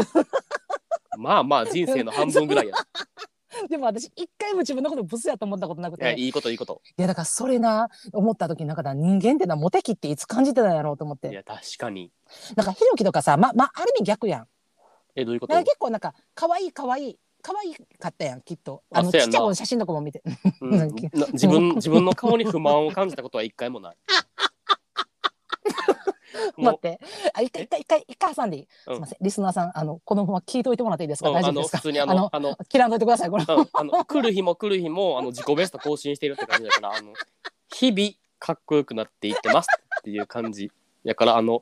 [1.17, 2.75] まあまあ人生の半分ぐらいや
[3.69, 6.03] でも私一回も自分のことブスやと思ったことなくて。
[6.03, 6.81] いやいいこといいこと。
[6.97, 11.29] いやだからそれな思った時なんかだ人間ってなモテ期っていつ感じてたんやろうと思って。
[11.29, 12.11] いや確かに。
[12.55, 14.47] なんかひろきとかさままあある意味逆やん。
[15.15, 15.53] えどういうこと？
[15.53, 18.83] なんか結構なんか可愛い可愛い可愛かったやんきっと。
[18.91, 20.21] あのちっちゃい子の写真とかも見て。
[20.61, 20.77] うん。
[20.77, 20.85] な
[21.33, 23.95] 自分自分の顔に不満を感じたことは一回もない。
[23.95, 23.97] も
[26.57, 26.99] 待って。
[27.33, 28.95] あ一回一回一回一回挟んでいい、うん。
[28.95, 29.17] すいません。
[29.21, 31.37] リスナーさんあのこのまま聞いといてもらっていいですか、うん。
[31.37, 31.77] あ大丈夫ですか？
[31.77, 33.45] の普通にああののあの切らんといてくださいこれ。
[33.47, 33.67] うん。
[33.73, 37.13] あの来る日も来る日もあの自己ベスト更新してるって感じだからあの
[37.73, 39.67] 日々かっこよくなっていってます
[39.99, 40.71] っていう感じ
[41.03, 41.61] やからあの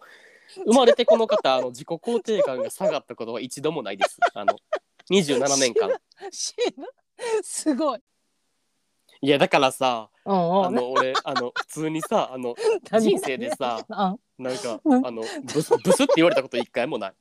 [0.66, 4.18] 生まれてこの方あの自己肯定感が下がったことは一度もないです。
[4.34, 4.56] あの
[5.12, 5.92] 27年間。
[7.44, 8.00] すごい。
[9.22, 10.66] いやだからさうんうん。
[10.66, 12.56] あの俺あの普通にさあの
[12.90, 15.06] 何人生でさうんなんかうん。
[15.06, 17.14] あのブスブスって言われたこと一回もない。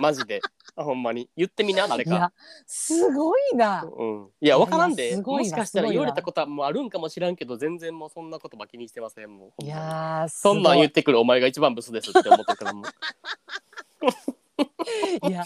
[0.00, 0.40] マジで。
[0.76, 1.30] あほんまに。
[1.36, 2.10] 言ってみな誰か。
[2.10, 2.32] いや
[2.66, 3.84] すごいな。
[3.84, 12.84] うん、いや分からんいでやすごいなもしかしたら言われたことはもうあるんかもしらんけど全然もうそんなことば気にしてませんもうほいやーそんなん言ってくるお前が一番ブスですって思ってるからもう
[15.28, 15.44] いや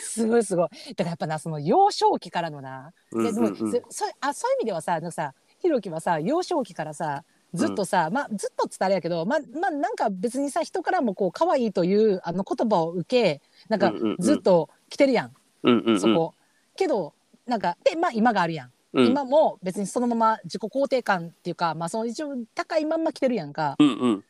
[0.00, 0.68] すごいすごい。
[0.68, 2.92] だからやっぱなその幼少期からのな。
[3.12, 16.34] うんででも、うんうんそそあそういう意味ではさあのさひろきはさ幼少期からさずっとさ、まあずっとっつったらあれやけどままあなんか別にさ人からもこう可愛いというあの言葉を受けなんかうんうんうんずっと来てるやん、うんうんうんそこ。
[16.76, 17.14] けど
[17.46, 18.66] なんかでまあ今があるやん。
[18.92, 24.24] うん今も別にそのまま自己肯定感っていうか、まあ、その一応高いまんま来てるやんかうんうん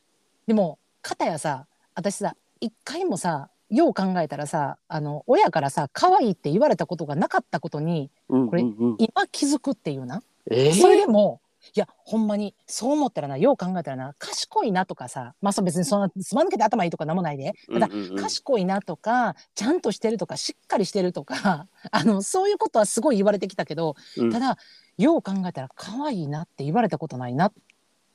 [0.48, 10.22] でも片やさ私さ一回もさよう考えたらさあの親からさ可愛いって言われたことがなかったことにうんこれ今気づくっていうな。
[10.50, 10.74] えー？
[10.74, 11.40] それでも
[11.74, 17.54] いやほんまにそう思ったらなよう考えたらな賢いなとかさまあそう別にそんなつま抜けて頭いいとかなんもないで。
[17.72, 24.30] ただ賢いなとかちゃんとしてるとかしっかりしてるとか あのそういうことはすごい言われてきたけどうん。
[24.30, 24.58] ただ
[24.96, 27.52] よう考えたら可愛いなって言われたことないなっ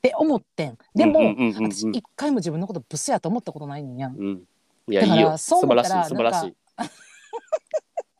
[0.01, 0.77] て思ってん。
[0.95, 1.19] でも、
[1.59, 4.15] 私一回も自分のことブスやと思ったことないねんやん。
[4.17, 4.43] うん
[4.91, 5.37] いやいいよ。
[5.37, 6.55] 素晴らしい素晴らしい。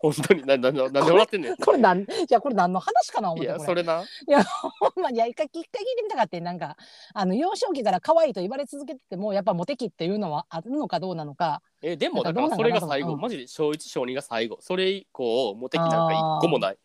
[0.02, 1.56] 本当にななななんで笑ってんねん。
[1.58, 3.62] これなんいやこれ何の話かな思っいてこれ。
[3.62, 4.04] やそれな。
[4.80, 6.76] ほんまにいや一回一回聞いてみたかってなんか
[7.14, 11.62] あの幼少期から可愛いと言われ続けててもやっぱモテ期っていうのはあるのかどうなのか。
[11.84, 13.20] えでもなだからそれが最後、うん。
[13.20, 14.58] マジで小一小二が最後。
[14.62, 16.78] それ以降モテ期なんか一個もない。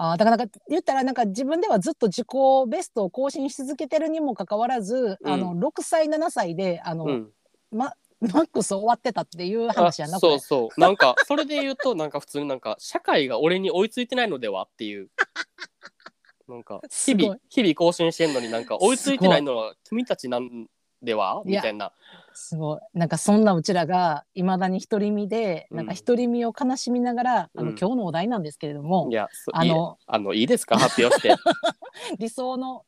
[0.00, 2.26] あーだからなんか言ったらなんか自分ではずっと自己
[2.68, 5.32] ベストを更新し続けてるにもかかわらず、うん。
[5.32, 7.32] あの6歳7歳であの、うん。
[7.70, 10.80] ま、マックス終わってたっていう話やなそうそう。
[10.80, 15.10] なんかそれで言うとなんか普通になんか社会が俺に追いついてないのではっていう。
[16.48, 20.66] なんか日々日々更新してんのになんか追いついてないのは君たちなん
[21.02, 21.42] では？
[21.44, 21.92] みたいな。
[22.32, 22.80] すごい。
[22.94, 25.76] なんかそんなうちらがいまだに独り身で、うん。
[25.76, 27.76] なんか独り身を悲しみながら、あのうん。
[27.78, 30.78] 今日のお題なんですけれどもいやあのあのいいですか？
[30.78, 31.36] 発表して。
[32.18, 32.84] 理想の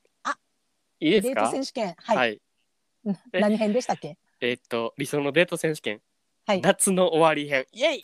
[1.01, 1.95] いいですデートか選手権。
[1.99, 2.40] はい、はい。
[3.33, 4.19] 何編でしたっけ？
[4.42, 6.00] えーっと理想のデート選手権。
[6.46, 6.62] はい。
[6.62, 7.66] 夏の終わり編。
[7.72, 8.00] イエイ！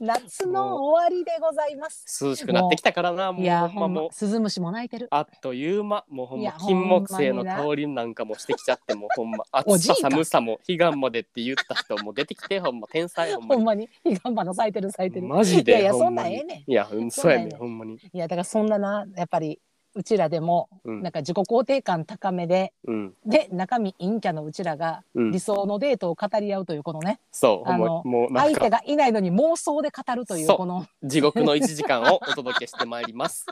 [0.00, 2.24] 夏の終わりでございます。
[2.24, 3.32] 涼しくなってきたからな。
[3.32, 5.08] もういや、ほんほんままもう、スズムシも鳴いてる。
[5.10, 6.04] あっという間。
[6.08, 9.44] もうほんいやま金木犀のほんまにな香りなんかもしてきちゃってもうほんま。
[9.66, 13.56] おじいか暑さ寒さも彼岸までって言った人も出てきてほんま天才ほんまに。
[13.56, 15.26] ほんまに、彼岸花咲いてる咲いてる。
[15.26, 16.70] マジでいやいや、そんなんええねん。
[16.70, 17.56] いやうんそうやねん。
[17.56, 17.96] ほんまに。
[17.96, 19.60] いや、だからそんなな、やっぱり、
[19.94, 21.02] うちらでも、うん。
[21.02, 23.14] なんか自己肯定感高めで、うん。
[23.24, 25.30] で、中身陰キャのうちらが、うん。
[25.30, 33.46] 理想のデートを語り合うという、このね、そうあのもう相手かがいないのに妄想で語るという、この、地獄の1時間をお届けしてまいります。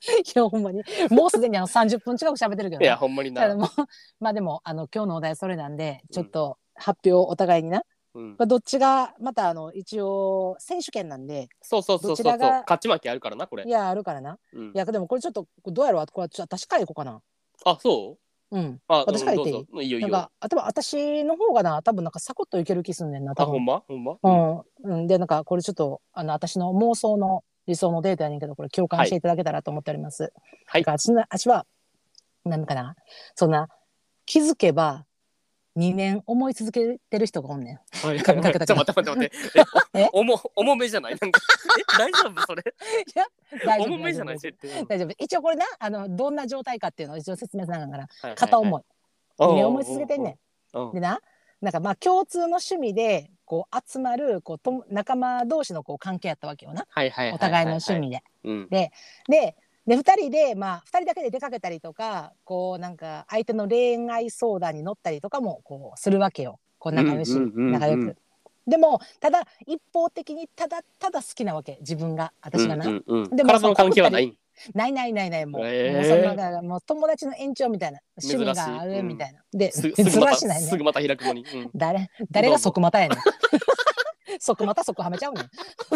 [0.00, 2.96] いや、ほんまに、もうすでにあの30分近く喋ってるけどいやな。
[2.98, 3.56] ほんまにな。
[4.20, 7.82] まあでも、あの、今日のお題それなんで、ちょっと発表お互いにな。
[8.18, 14.38] うんまあ、どっちが、またあの、一応、選手権なんで、そうそうそうそうそうどちらが勝ち負けあるからなこれいや、あるからな。
[14.52, 17.20] うんいや、でもこれちょっと、どうやろうこれちょっと私からいこうかな。
[17.64, 18.18] あそ
[18.50, 18.56] う？
[18.56, 18.80] うん。
[18.88, 19.56] あ私から言っていい？
[19.56, 23.64] うんどうぞいいよいなんか、あ、多分私の方がな、多分なんかサクッといける気すんねんな、多あほん分。
[23.66, 23.82] ま？
[23.86, 24.16] ほんま？
[24.22, 24.62] うん。
[24.84, 25.06] うん。
[25.06, 30.32] で、なんか、これちょっと、あの、私の妄想の理想のデータやねんけど、これ共感していただけたらと思っております。
[30.66, 31.66] はいだから私の、私は、
[32.44, 32.96] なんかな、
[33.34, 33.68] そんな、
[34.24, 35.04] 気づけば、
[35.78, 38.06] 2年思い続けてる人がおんねん。
[38.06, 38.20] はい。
[38.20, 39.32] ちょっと待って待って待って。
[39.94, 40.08] え え？
[40.12, 41.16] 重重めじゃない？
[41.20, 41.40] なんか
[41.78, 41.98] え？
[41.98, 42.42] 大丈夫？
[42.46, 42.62] それ？
[43.64, 44.38] 大丈夫重めじゃない
[44.88, 45.10] 大丈夫。
[45.18, 48.72] 一応これな、あの、どんな状態かっていうのを一応説明しながら、はい片思い。
[49.38, 49.48] はい。
[49.48, 49.50] はい。
[49.52, 50.30] 2年思い続けてんね
[50.74, 50.78] ん。
[50.78, 51.20] うんでな、
[51.60, 56.86] なんかまあ共通の趣味で、こう集まる、こうとも仲間同士のこう関係やったわけよな。
[56.90, 58.22] はいはいはいはいお互いの趣味で。
[58.44, 58.68] うん。
[58.68, 58.90] で、
[59.88, 66.60] で、2人で、まあ、2人だけで出かけたりとか、こう、なんか、相手の恋愛相談に乗ったりとかも、こう、するわけよ。
[66.78, 68.16] こう、仲良し、うんうんうんうん仲良く。
[68.66, 71.78] でも、ただ、一方的に、ただ、ただ好きなわけ。
[71.80, 72.86] 自分が、私がな。
[72.86, 74.36] うんうんうんでも体の関係はない？
[74.74, 75.62] ないないないない、もう。
[75.64, 78.00] えーもうそんなだからもう友達の延長みたいな。
[78.22, 79.40] 趣味があるみたいな。
[79.52, 80.76] で、す 珍すぐまたしないねす。
[80.76, 83.18] ぐまた開くのにうん誰誰が即股やねん。
[84.40, 85.50] 即股即はめちゃうねん。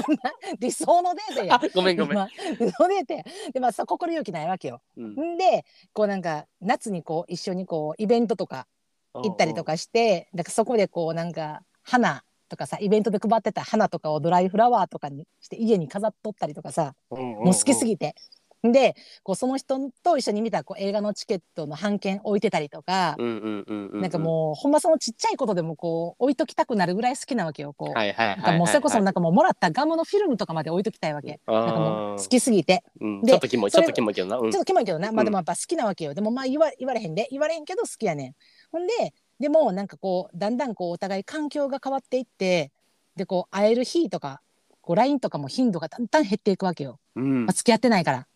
[0.59, 1.61] 理想のデートやあ。
[1.75, 2.29] ごめんごめんまあ
[2.59, 3.25] 理想デートや。
[3.53, 4.81] でまあさ心勇気ないわけよ。
[4.97, 8.67] うんんでこうなんか夏にこう一緒にこうイベントとか
[9.15, 18.15] 行ったりとかしてだからそこでこうなんか花とかさイベントで配ってた花とかをドライフラワーとかにして家に飾っとったりとかさもう好きすぎて。
[18.63, 18.95] で
[19.25, 27.73] こうその人と一緒に見たこう映画のチケットの半券置いてたりとか、なんかもうほんまそのちっちゃいことでもこう置いときたくなるぐらい好きなわけよ。
[27.73, 31.41] こうはいはいはいなんかもうそれこそはいなんかもうもらったガムのフィルムとかまで置いときたいわけ。
[31.47, 32.85] あなんかもうー好きすぎて。
[33.01, 36.15] うんでちょっとキモいちょっとキモいけどなうんちょっとキモいけどな、まうんあでもやっぱ好きなわけよ。
[36.15, 38.35] でもまあ言わ言われへんで、言われへんけど好きやねん。
[38.71, 42.71] ほんで、でもなんかこう、だんだんこうお互い環境が変わっていって、
[43.17, 44.41] でこう会える日とか、
[44.81, 46.99] こう LINE とかも頻度がだんだん減っていくわけよ。
[47.17, 48.27] うんまあ、付き合ってないから。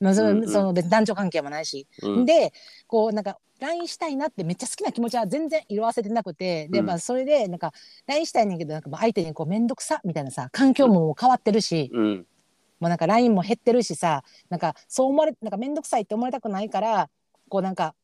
[0.00, 0.48] まあ、そうんうん。
[0.48, 1.86] その別に男女関係もないし。
[2.02, 2.24] うん。
[2.24, 2.52] で、
[2.86, 6.86] こうなんか LINE したいなってめっちゃ好きな気持ちは全然色あせてなくて、で、うん。
[6.86, 7.72] まあそれでなんか
[8.06, 12.26] LINE したいねんけど、なんかもう相手にこうめんどくさみたいなさ、環境ももう変わってるし、うん。
[12.80, 17.08] もうなんか LINE も減ってるしさなんかそう思われなんか面倒くさいって思われたくないから
[17.48, 17.94] こうなんか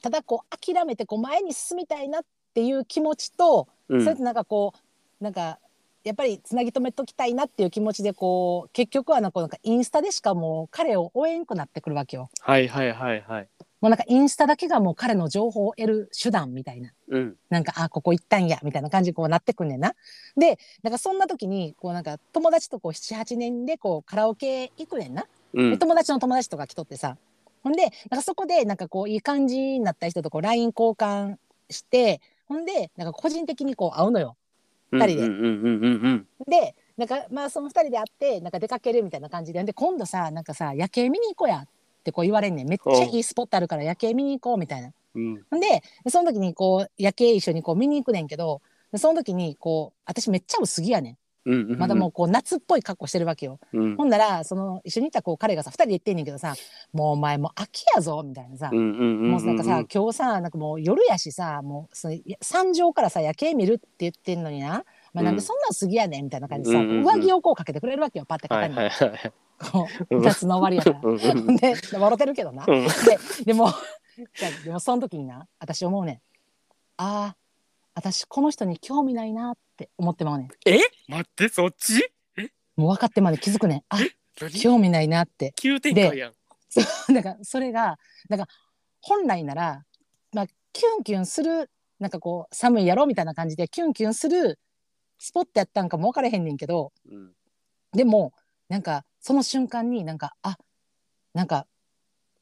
[0.00, 2.22] ただこう諦めてこう前に進みたいなっ
[2.54, 4.02] ていう気持ちと、うん。
[4.02, 4.72] それとなんかこ
[5.20, 5.58] うなんか
[6.04, 12.30] やっぱりつなぎ止めときたいなっていう気持ちでこう結局はなんかこうなんかインスタでしかもう彼を追えんくなってくるわけよ。
[12.40, 13.48] はいはいはいはい
[13.82, 16.92] もうなんかインスタだけがもう彼の情報を得る手段みたいな。
[17.08, 19.96] うんなんか、あ、ここ行ったんや、みたいな感じにこうなってくんねんな。
[20.36, 25.26] で、なんかそんな時に、こうなんか友達とこう7、8年でこうカラオケ行くねんな。
[25.54, 27.16] うんで友達の友達とか来とってさ。
[27.64, 31.38] ほんで、なんかそこでなんかこういい感じになった人とこう LINE 交換
[31.68, 34.36] して、ほんで、なんか個人的にこう会うのよ。
[34.92, 35.22] 二人で。
[36.46, 41.68] で、なんかまあその二人で会って、なんか出かけるみたいな感じで、で、今度さ、なんかさ、夜景見に行こうやっ
[42.04, 42.68] てこう言われんねん。
[42.68, 44.92] めっちゃいいスポットあるから夜景見に行こうみたいな。
[45.14, 45.34] うん。
[45.60, 48.60] で、その時にこう、夜景一緒にこう見に行くねんけど、
[48.92, 51.78] でその時にこう、私めっちゃ薄着やねうんうんん。
[51.78, 53.58] まだもうこう夏っぽい格好してるわけよ。
[53.72, 56.54] うんほんなら、その一緒にいたこう彼がさ、二人で言ってんねんけどさ、
[56.92, 58.70] もうお前もう秋やぞ、みたいなさ。
[58.72, 68.88] うんうんうんもうなんかさ、今日さ、なんかもう夜やしさ、もうその山上からさ、夜景見るって言ってんのにな、まあ、なんでそんな薄着やねんみたいな感じでさ、うん上着をこうかけてくれるわけよ、パッてはい肩に。
[68.88, 71.56] はいはいこううん夏の終わりやから。
[71.56, 72.64] で、笑ってるけどな。
[72.66, 72.90] うんで、
[73.44, 73.68] でも、
[74.64, 76.16] でもその時にな、私思うねん。
[76.96, 77.36] ああ、
[77.94, 79.60] 私この人に興味ないなって
[79.98, 80.48] 思ってまうねん。
[80.66, 80.80] え？
[81.08, 82.12] 待ってそっち？
[82.76, 83.82] もう分かってまで気づくねん。
[83.88, 83.98] あ、
[84.40, 84.50] 何？
[84.60, 85.52] 興味ないなって。
[85.56, 86.32] 急展開やん。
[87.14, 88.46] だからそれが、なんか
[89.00, 89.84] 本来なら、
[90.32, 94.58] まあ、キュンキュンする、なんかこう、寒いやろみたいな感じでキュンキュンする
[95.18, 97.32] スポットやったんかも分からへんねんけど、うん。
[97.92, 98.32] でも、
[98.68, 100.56] なんかその瞬間になんか、あ、
[101.34, 101.66] なんか、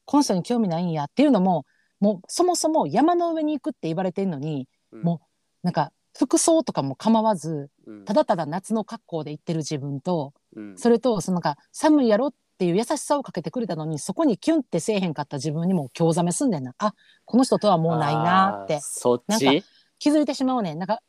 [0.05, 1.65] この人に興味ないんやっていうのも、
[1.99, 5.03] もうそもそも山の上に行くって言われてんのに、うん。
[5.03, 5.27] もう
[5.63, 8.05] なんか服装とかも構わずうん。
[8.05, 10.77] ただただ夏の格好で行ってる自分とうん。
[10.77, 16.75] それとそのなんか寒いやろっていう優しさをかけてくれたのにそこにキュンってせえへんかった自分にも興ざめすんねんな。
[16.77, 16.93] あ
[17.25, 18.79] この人とはもうないなって。
[18.81, 19.63] そっなんち
[19.99, 20.79] 気づいてしまうねん。
[20.79, 20.99] なんか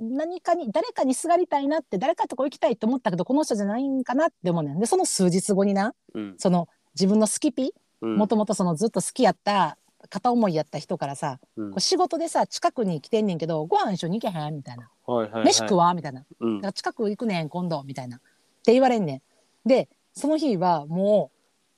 [0.00, 4.80] 何かに誰かにすがりたいなって誰かとこ行きたいって思ったけどこの人じゃないんかなって思うねん。
[4.80, 6.34] でその数日後になうん。
[6.36, 7.72] その自分のスキピ？
[8.02, 8.16] うん。
[8.16, 11.70] もともとそのずっと好きやった片思いやった人からさ、うん。
[11.70, 14.88] こう仕事でさ近くに来てんねんけどご飯一緒に行けへんみたいな。
[15.06, 15.44] はいはいはい。
[15.44, 16.24] 飯食わみたいな。
[16.40, 16.56] うん。
[16.58, 18.18] だから近く行くねん今度みたいな。
[18.18, 18.20] っ
[18.64, 19.22] て言われんね
[19.64, 19.68] ん。
[19.68, 21.30] でその日はも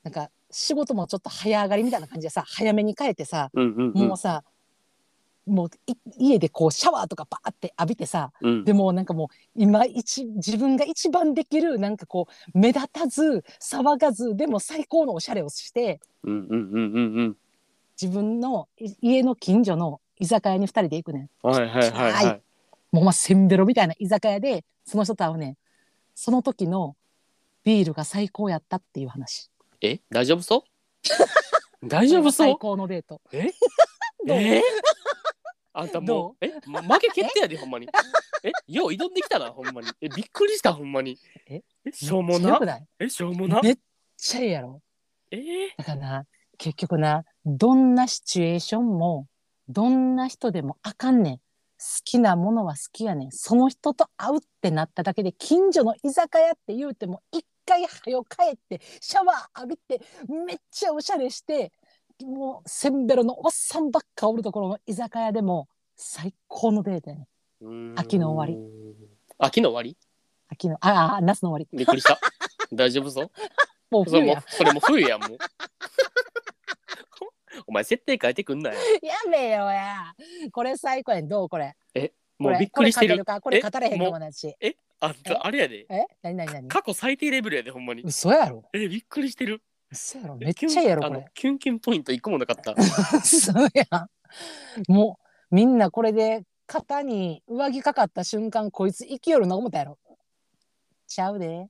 [0.05, 4.09] うなんか仕事もちょっと早上がりみたいな感じでさ早めに帰ってさうんうんうん。
[4.09, 4.43] もうさ、
[5.47, 8.65] もうい家でこうシャワーとかバーって浴びてさうん。
[8.65, 17.37] でもうなんかもう今一自分が一番できるなんかこう目立たず騒がずでも最高のおしゃれをしてうんうんうんうんうん
[18.01, 21.47] 自分のい家の近所の居酒屋に2人で行くねん。
[21.47, 22.43] はいはいはいははい。
[22.93, 25.57] もうまあせんべろみたいな居酒屋でその人と会うねん。
[26.15, 26.97] その時の
[27.63, 29.51] ビールが最高やったっていう話。
[29.83, 30.01] え？
[30.11, 30.65] 大丈夫そ
[31.83, 31.85] う？
[31.89, 33.21] 大丈夫そ最う高のデート。
[33.33, 33.51] え？
[34.29, 34.63] え？
[35.73, 36.45] あんたもどう？
[36.45, 36.53] え？
[36.67, 37.89] ま負け決定やでほんまに。
[38.43, 38.53] え？
[38.67, 39.89] よう挑んできたなほんまに。
[40.01, 41.19] えびっくりしたほんまに。
[41.47, 41.63] え？
[41.93, 42.81] しょうもな？
[42.99, 43.61] えしょうもな？
[43.63, 43.79] めっ
[44.17, 44.81] ちゃええやろ。
[45.31, 45.69] えー？
[45.79, 46.27] だからな
[46.61, 49.27] 結局などんなシチュエーションも
[49.69, 51.37] どんな人でもあかんねん。
[51.39, 51.43] 好
[52.05, 53.33] きなものは好きやねん。
[53.33, 60.03] その人と会うってなっただけで近所の居酒屋って言うても一回はよ帰ってシャワー浴びて
[60.47, 61.73] めっちゃおしゃれして
[62.23, 67.27] もうせんべろのおっさんばっかおるところの居酒屋でも最高のデートやね
[67.65, 67.95] ん。
[67.99, 68.63] 秋の終わり。
[69.39, 69.97] 秋の終わり？
[70.51, 71.79] 秋のああ夏の終わり。
[71.79, 72.21] びっくりした。
[72.71, 73.31] 大丈夫そう？
[73.91, 75.39] もうそれもそれも冬やんもう
[77.67, 78.77] お前設定変えてくんなよ。
[79.03, 80.15] やめよや。
[80.53, 81.29] これ最高やん。
[81.29, 81.75] どうこれ？
[82.39, 83.25] もうびっくりしてる。
[83.25, 85.87] これこれへんかもなしえあんえたあれやで。
[85.89, 86.07] え？
[86.23, 86.69] 何何何？
[86.69, 88.03] 過去最低レベルやでほんまに。
[88.03, 88.65] 嘘やろ。
[88.73, 89.63] えびっくりしてる。
[89.91, 90.39] 嘘やろ。
[90.41, 91.27] えめっちゃええやろこれ。
[91.35, 92.75] キュンキュンポイント一個もなかった。
[93.19, 93.85] 嘘や
[94.89, 94.93] ん。
[94.93, 95.19] も
[95.51, 99.99] うみんなこれで肩に上着かかった瞬間こいつ生きよるの思ったやろ。
[101.07, 101.67] ちゃうで。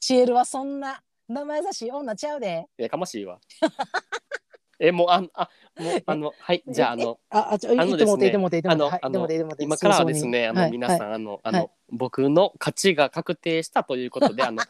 [0.00, 2.66] チエルはそんな生優しい女ちゃうで。
[2.76, 3.38] やかましいわ
[4.78, 9.00] えもうあんあもうあのはいじゃああのああちょあの言ってもうて言ってもうて言ってもうてあのはい。
[9.02, 10.82] 言ってもうて言ってもうて今からはですね、あの、早々に。
[10.84, 11.14] はい皆さん、はい。
[11.14, 11.70] あの、あの、はい。
[11.90, 14.62] 僕の勝ちが確定したということで、 あの。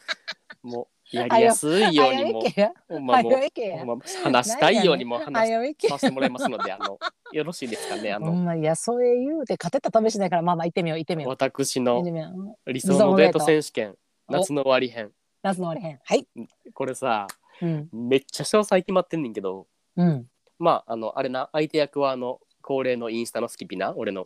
[0.62, 2.42] もう、やりやすいようにも
[2.88, 6.98] ほんまもうほんま話したいようにも話早いけさせてもらいますので、あの、
[7.32, 8.26] よろしいですかね、あの。
[8.26, 11.32] ほんまいやそれ言うて勝てた試しないからまあまあ行ってみよう行ってみよう。
[11.32, 12.30] 行っ私のてみよ
[12.64, 12.72] う。
[12.72, 13.94] 理想のデート選手権、
[14.28, 15.10] お夏の終わり編。
[15.42, 16.00] 夏の終わり編。
[16.02, 16.26] はい。
[16.72, 17.26] これさ、
[17.60, 17.88] うん。
[17.92, 19.66] めっちゃ詳細決まってんねんけど。
[19.96, 20.26] うん
[20.58, 24.24] まあ、あの、あれな、相手役は、あの、恒例のインスタのスキピな、俺の。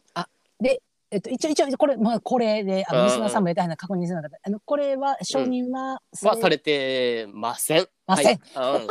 [1.11, 4.39] えっと、一応、一応、これ、まあ、これで、あの、リスナーさんもやりたいな、確認せなかった。
[4.43, 7.89] あの、これは、承認は、はされてません。
[8.07, 8.89] ませんはいうん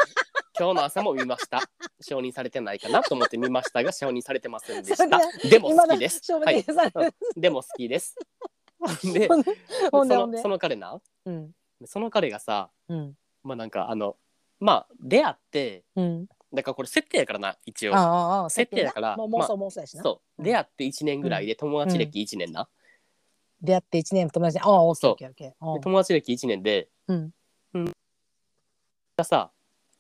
[0.58, 1.60] 今日の朝も見ました。
[2.00, 5.20] 承認されてないかなと思って見ましたが、承認されてませんでした。
[5.50, 6.22] でも好きです。
[6.24, 8.16] 承はい認されうんでも好きです。
[9.14, 10.48] で、ほんでそで、ほんでのそ。
[10.48, 11.52] の彼な、うん。
[11.84, 13.18] その彼がさ、うん。
[13.44, 14.16] まあなんかあの、
[14.62, 16.28] まあ出会って、うん。
[16.56, 17.96] だからこれ設定やからな、一応。
[17.96, 20.04] ああ、設定だからもう妄想、妄想やしな。
[20.04, 22.68] そう、うん出会って1年ぐらいで友達歴1年な。
[23.62, 25.74] 出会って一年友達に、ああ、オッケー、そうオッケー、オッケー。
[25.76, 27.34] で友達歴1年で、うん。
[29.24, 29.52] さ、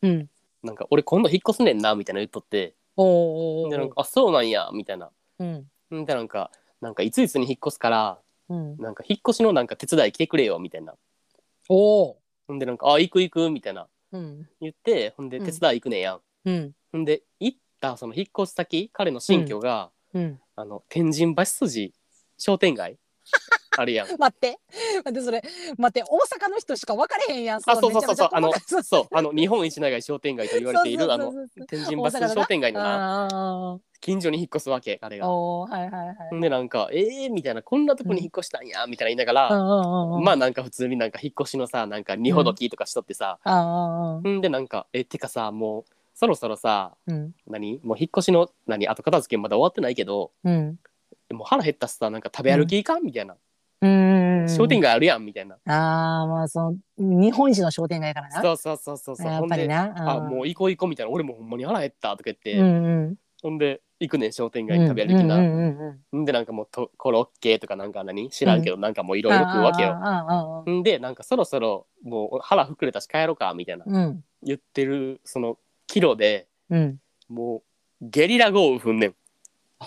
[0.02, 0.30] うん。
[0.63, 5.12] なんか俺今度引っ越すねんな、みたいな言っとって、おーおでなんか、あ、そうなんや、みたいな。
[5.39, 5.68] うん。
[5.94, 8.78] んでなんか、なんかいついつに引っ越すから、うん。
[8.78, 10.96] なんか引っ越しのなんか手伝い来てくれよ、みたいな。
[11.70, 12.22] おお。
[12.48, 13.88] ほんでなんか、あ、行く行く、みたいな。
[14.12, 14.50] うん。
[14.62, 16.22] 言って、ほんでうん手伝い行くねんやん。
[16.45, 17.05] うん。
[17.05, 20.39] で、行ったその引っ越す先、彼の新居が、うん。
[20.55, 21.93] あの、天神橋筋
[22.38, 22.97] 商店街
[23.77, 24.08] あるやん。
[24.17, 24.60] 待って。
[25.03, 25.43] 待って、それ、
[25.77, 27.62] 待って、大阪の人しか分かれへんやん。
[27.65, 28.53] あ、そうそうそうそう、あの、
[28.84, 31.34] そう、あの、日本一長い商店街と言われている、あの、
[31.67, 35.19] 天神橋筋商店街のな、あ近所に引っ越すわけ、彼あ。
[35.19, 35.29] が。
[35.29, 36.41] おお、はいはいはい。
[36.41, 47.80] で、なんか、えー、みたいな、こんなとこに引っ越したんや、みたいな言いながら、ままあなんか普通になんか引っ越しのさ、なんか荷ほどきとかしとってさ、あ、ああ、んでなんか、え、てかさ、もう、そろそろさ、うん、何？
[47.84, 48.88] もう引っ越しの、何？
[48.88, 50.80] 後片付けまだ終わってないけど、うん、
[51.32, 52.97] もう腹減ったしさ、なんか食べ歩きいか？
[52.99, 53.36] んみたいな。
[53.82, 54.49] うん。
[54.49, 55.58] 商店街あるやんみたいな。
[55.67, 58.41] ああ、まあ、その、日本一の商店街やからな。
[58.41, 59.28] そうそうそうそうそう。
[59.28, 59.88] やっぱりな。
[59.88, 61.12] ほんであ、もう行こう行こうみたいな。
[61.12, 63.15] 俺もほんまに腹減ったとか言って、うん、うん。
[63.43, 65.36] ほんで行くねん商店街に食べ歩きな。
[65.36, 68.30] うんんうんうんんでなんかもうとコロッケとかなんか何？
[68.30, 69.89] 知らんけど、なんかもういろいろ食うわけよ。
[69.89, 77.00] ああああああんでなんかそろそろもう腹膨れたし帰ろうかみたいなうん、言ってるそのキロでうん。
[77.30, 77.63] も
[78.02, 79.15] うゲリラ豪雨降んねん。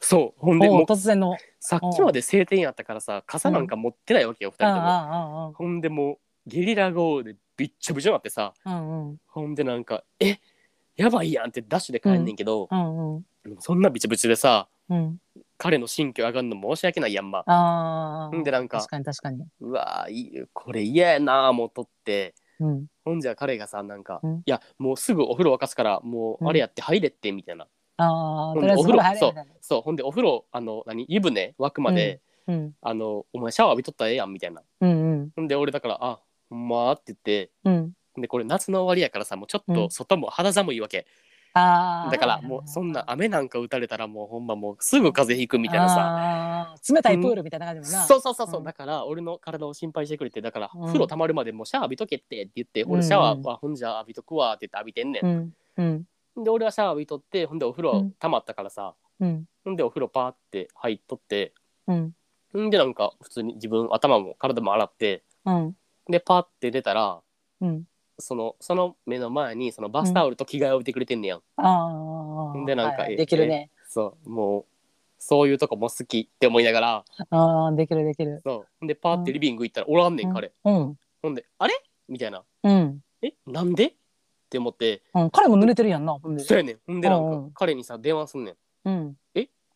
[0.00, 0.40] そう。
[0.40, 1.36] ほんでおもう突然の。
[1.60, 4.80] さっきまで晴天やったからさ傘なんか持ってないわけよ、二人とも。
[4.82, 9.20] あほんでもうゲリラ豪雨でびっちょびちょになってさあうんうん。
[9.28, 10.38] ほんでなんか「え
[10.96, 13.26] やばいやん」ってダッシュで帰んねんけど、うんうん
[13.58, 15.20] そんなびちょびちょでさうん。
[15.56, 17.40] 彼の新居上がんの申し訳ないやんま。
[17.46, 18.26] あ。
[18.26, 19.46] あほんでなんか確かに確かに。
[19.60, 22.86] うわーいいこれ嫌やなーもうとってうん。
[23.04, 24.36] ほんじゃ彼がさなんか、うん。
[24.38, 27.66] いやもうすぐお風呂沸かすからもうあれやって入れってみたいな、
[27.98, 32.74] ああとほんでお風呂りあえず風呂入れそうほんでお風呂あの何湯船沸くまで、うん。
[32.80, 34.62] あのお前シャワー浴びとったらええやんみたいな。
[34.80, 35.30] うんうん。
[35.36, 37.92] ほんで俺だからあほんまーって言ってうん。
[38.16, 39.74] でこれ夏の終わりやからさもうちょっうん。
[39.74, 41.06] と外も肌寒いわけ、
[41.56, 46.74] ああだからもうそんな雨なんか打たれたらもうほんまもうすぐ風邪ひくみたいなさ。
[46.92, 48.04] 冷たいプールみたいな感じもな。
[48.06, 48.64] そうそうそうそう、うん。
[48.64, 55.52] だから俺の体を心配してくれてだから、うん風呂たまるまでもうシャワー浴びとけってって言って、うん俺シャワーはほんじゃ浴びとくわって言って浴びてんねん。
[55.78, 56.06] う、ん。
[56.36, 56.44] うん。
[56.44, 58.10] で俺はシャワー浴びとってほんでお風呂うん。
[58.12, 59.44] たまったからさ、うん。
[59.64, 61.54] ほんでお風呂パーって入っとって。
[61.86, 62.12] うん。
[62.52, 65.22] ほんでなんか普通に自分頭も体も洗って。
[65.44, 65.76] うん。
[66.08, 67.20] でパーって出たら
[67.60, 67.84] うん
[68.18, 73.70] そのその目の前にそのバスタオルと着替えを置いてくれてんねやん、ああでなんかはいえできるね。
[73.88, 74.64] そうもう
[75.18, 77.04] そういうとこも好きって思いながら。
[77.30, 78.42] ああできるできる。
[78.44, 78.86] そう。
[78.86, 80.98] でパーってリビング行ったらおらんねん彼、うん。
[81.22, 81.74] ほんであれ？
[82.08, 82.42] みたいな。
[82.62, 83.00] うん。
[83.22, 83.32] え？
[83.46, 83.86] なんで？
[83.86, 83.92] っ
[84.50, 85.02] て思って。
[85.14, 85.30] うん。
[85.30, 86.44] 彼も濡れてるやんなほんで。
[86.44, 86.78] そうやねん。
[86.86, 87.50] ほんでなんかうんうん。
[87.52, 88.56] 彼にさ電話すんねん。
[88.84, 89.16] うん。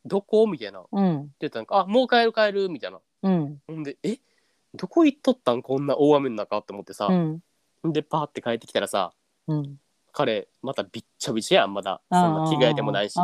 [0.04, 0.46] どこ？
[0.46, 0.80] みたいな。
[0.80, 3.00] ってうん言ったらあもう帰る帰るみたいな。
[3.22, 3.58] うん。
[3.66, 4.18] ほんでえ？
[4.74, 5.62] どこ行っとったん？
[5.62, 7.40] こんな大雨の中って思ってさ、うん
[7.84, 9.12] でパーって帰ってきたらさ
[9.46, 9.80] うん。
[10.12, 12.00] 彼またびっちょびちょやんまだ。
[12.10, 13.14] そんな着替えてもないし。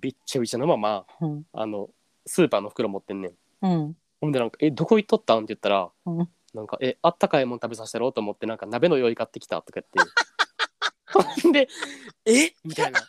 [0.00, 1.44] びっちょびちょのままうん。
[1.52, 1.90] あの
[2.26, 3.32] スーパーの袋持ってんねん。
[3.62, 3.96] うん。
[4.20, 6.28] ほんでなんか「えどこ行っとったん?」って言ったらうん。
[6.54, 11.42] なんか「えあったかいもん食べさせてやろうと思ってなんか鍋の用意買ってきた」とか言って。
[11.42, 11.68] ほんで
[12.24, 12.52] 「え？
[12.64, 13.00] みたいな。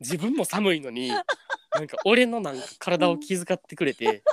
[0.00, 4.24] 自分も寒いのになんか俺のなんか体を気遣ってくれて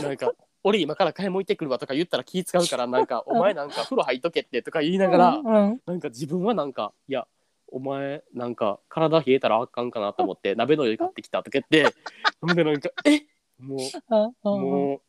[0.00, 0.32] なんか
[0.64, 7.26] 「俺今から買い物行ってくるわ」とか言ったら気使うからなんか「お前なんか風呂入っとけって」とか言いながらうんなんか自分はなんか「いや
[7.68, 11.94] お前なんか体冷えたらあかんかなと思って鍋の用意買ってきた」とか言って
[12.40, 13.26] ほんでなんか「え
[13.58, 15.00] もううんもう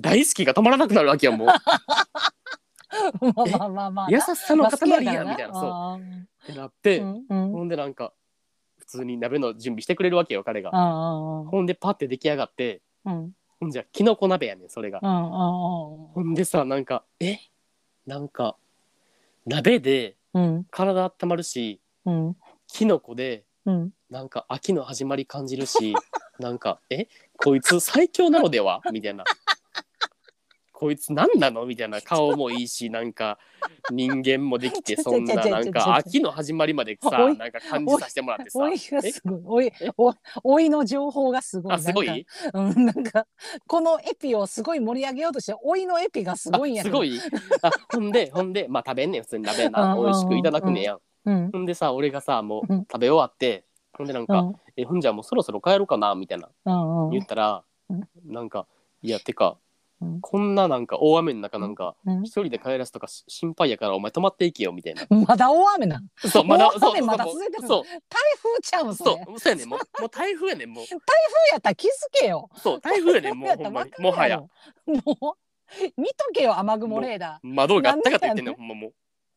[0.00, 1.48] 大好きが止まらなくなるわけよもう。
[3.20, 4.08] まあまあまあまあ。
[4.10, 5.70] 優しさの塊やみたいなそう。
[5.70, 7.52] あってなって、んうん。
[7.52, 8.12] ほんでなんか
[8.78, 17.38] 普通に鍋の準備してくれるわけよ彼が、ほんでパッて出来上がってうんほんじゃきのこ鍋やねんそれが、ほんでさなんかえ？
[18.06, 18.56] なんか
[19.46, 20.64] 鍋でうん。
[20.72, 22.36] 体温まるしうん。
[22.66, 23.90] きのこでうん。
[24.10, 25.94] なんか秋の始まり感じるし
[26.40, 27.06] なんかえ？
[27.38, 28.82] こいつ最強なのでは？
[28.92, 29.22] みたいな
[30.82, 31.64] こいつ何なの？
[31.64, 33.38] みたいな顔もいいしなんか
[33.92, 38.90] 人間もできてそんななんか秋の始まりまでさおいなんか感じさせてもらってさおいす
[39.24, 39.42] ごい。
[39.44, 41.72] おいえおおいの情報がすごい。
[41.74, 42.08] あすごい？
[42.08, 43.26] なんかうんなんか
[43.68, 47.14] このエピをすごい盛り上げようとしておいのエピがすごいんやあすごい？
[47.14, 47.20] い
[47.62, 49.44] あほんでほんでまあ食べんねん普通に。
[49.44, 49.94] 鍋な。
[49.94, 50.82] うん美味しくいただくねん。
[50.82, 51.50] やんうん。
[51.52, 52.80] ほんでさ俺がさもううん。
[52.80, 57.10] 食べ終わってほんでなんかうん「えほんじゃもうそろそろ帰ろうかな」みたいなうんうん。
[57.12, 58.08] 言ったらうん。
[58.24, 58.66] なんか
[59.02, 59.58] 「いやてか
[60.02, 60.20] うん。
[60.20, 62.22] こんななんか大雨の中なんかうん。
[62.24, 65.06] 一人で帰らすとかし心配やからお前泊まっていけよ」みたいな。
[65.26, 66.08] まだ大雨なん？
[66.16, 67.82] そうまだ大雨まだ続いてるそう。
[67.84, 67.92] 台
[68.42, 69.68] 風ちゃうんそうそうやねん。
[69.68, 70.84] もうもう台風やねんもう。
[70.84, 71.00] 台風
[71.52, 72.50] やったら気づけよ。
[72.56, 75.12] そう台風やねんもう台風ほんまやったらわかるにもはや。
[75.16, 78.92] ろもう見とけよ雨雲レーダ窓があったかと言ってんねんほんまもう。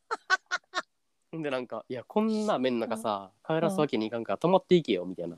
[1.32, 5.38] ほんでなんか「いやこんな雨の中さ帰らすわけにいかんから泊まっていけよ」みたいな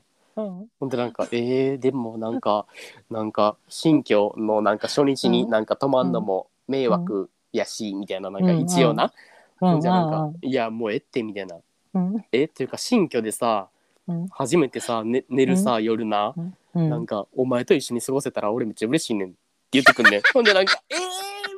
[0.78, 2.66] ほんでなんか「えー、でもなんか
[3.10, 9.12] なんか新居のなんか初日になんか泊まんのも迷惑やし」みたいななんか一応な、
[9.60, 9.70] うん。
[9.70, 9.80] ほん。
[9.80, 11.56] じゃなんか「いやもうええって」みたいな。
[11.94, 13.68] うん「えっていうか新居でさ
[14.06, 14.28] うん。
[14.28, 16.34] 初めてさ、ね、寝るさ、夜な、
[16.74, 16.88] うん。
[16.88, 19.36] なんかお前と一緒に過ごせたら俺めっちゃ嬉しいねん」って
[19.72, 20.22] 言ってくんねん。
[20.32, 20.98] ほんでなんか「えー!」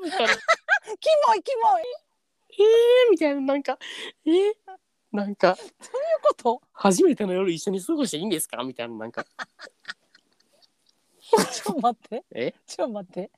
[0.04, 0.32] みたいな。
[0.98, 1.82] キモいキモい
[2.58, 3.78] 「えー!」みたいななんか
[4.26, 4.52] 「えー!」
[5.12, 5.72] なんかそういう
[6.22, 6.62] こと？
[6.72, 8.62] 初めての夜一緒に過ごしていいんですか？
[8.62, 9.24] みたいななんか。
[11.20, 12.24] ちょっと待って。
[12.32, 12.54] え？
[12.66, 13.30] ちょっと待って。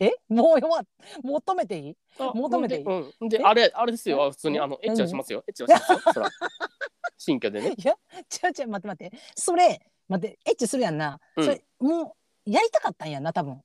[0.00, 0.12] え？
[0.28, 0.82] もう弱
[1.22, 1.96] もう止めていい？
[2.18, 2.84] あ求めていい？
[2.84, 3.28] うん。
[3.28, 3.42] でえ？
[3.42, 4.26] あれあれですよ。
[4.28, 4.30] え？
[4.30, 5.44] 普通にあのえエッチはしますよ。
[5.46, 6.12] エッチはしますよ。
[6.14, 6.30] そら。
[7.18, 7.74] 新居でね。
[7.76, 7.94] いや
[8.28, 9.18] ちょちょ待って待って。
[9.34, 11.44] それ待ってエッチするやんな、うん。
[11.44, 12.14] それも
[12.46, 13.60] うやりたかったんやんな多分。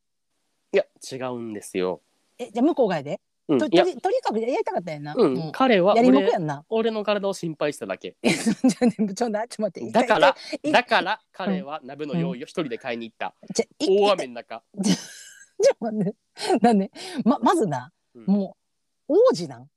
[0.73, 2.01] いや違うんですよ。
[2.37, 3.21] えじゃあ向こう側やで、と
[3.55, 3.73] うん。
[3.73, 3.83] いや。
[3.83, 6.65] とりとにかくやりたかったんやんな、うん、もう彼はやりもく俺やんな。
[6.69, 8.15] 俺の体を心配しただけ。
[8.23, 9.91] えちょちょちょちょちょ待って。
[9.91, 13.35] だから 一回だから彼は鍋の用意を一人で買いに行った、
[13.79, 16.15] 大雨の中、 ちょ待って。
[16.61, 16.91] なんで
[17.23, 18.25] ままずな、うん。
[18.25, 18.57] も
[19.07, 19.67] う王子なん？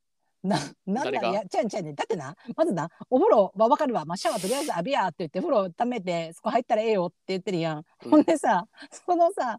[0.45, 1.31] ななんだ？
[1.31, 1.95] いやちゃうねんちゃうねん。
[1.95, 8.11] だってなまずなお風呂は分かるわ、まあ、シャワーとりあえず浴びやって言って風呂溜めてそこ入ったらええよって言ってるやん、うん。
[8.11, 9.59] ほんでさそのさ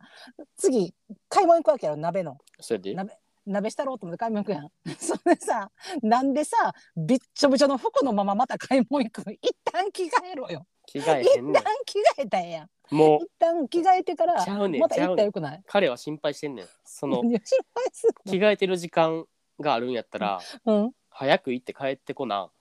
[0.55, 0.93] 次
[1.27, 2.37] 買い物行くわけやろ鍋の。
[2.59, 2.93] それで。
[2.93, 3.13] 鍋
[3.45, 4.71] 鍋したろうと思って買い物行くやん。
[4.99, 5.71] それでさ
[6.01, 10.65] なんでさびっちょびちょの服のまままた買い物行く一旦着替えろよ。
[10.87, 12.63] 着替え一旦着替えたんや。
[12.63, 15.63] んんもう一旦着替えてからちゃうねんまた行ったらよくない？
[15.65, 16.67] 彼は心配してんねん。
[16.83, 17.21] その
[18.25, 19.25] 着替えてる時間
[19.59, 20.91] があるんやったらるうん。
[21.09, 22.51] 早く行って帰ってこな。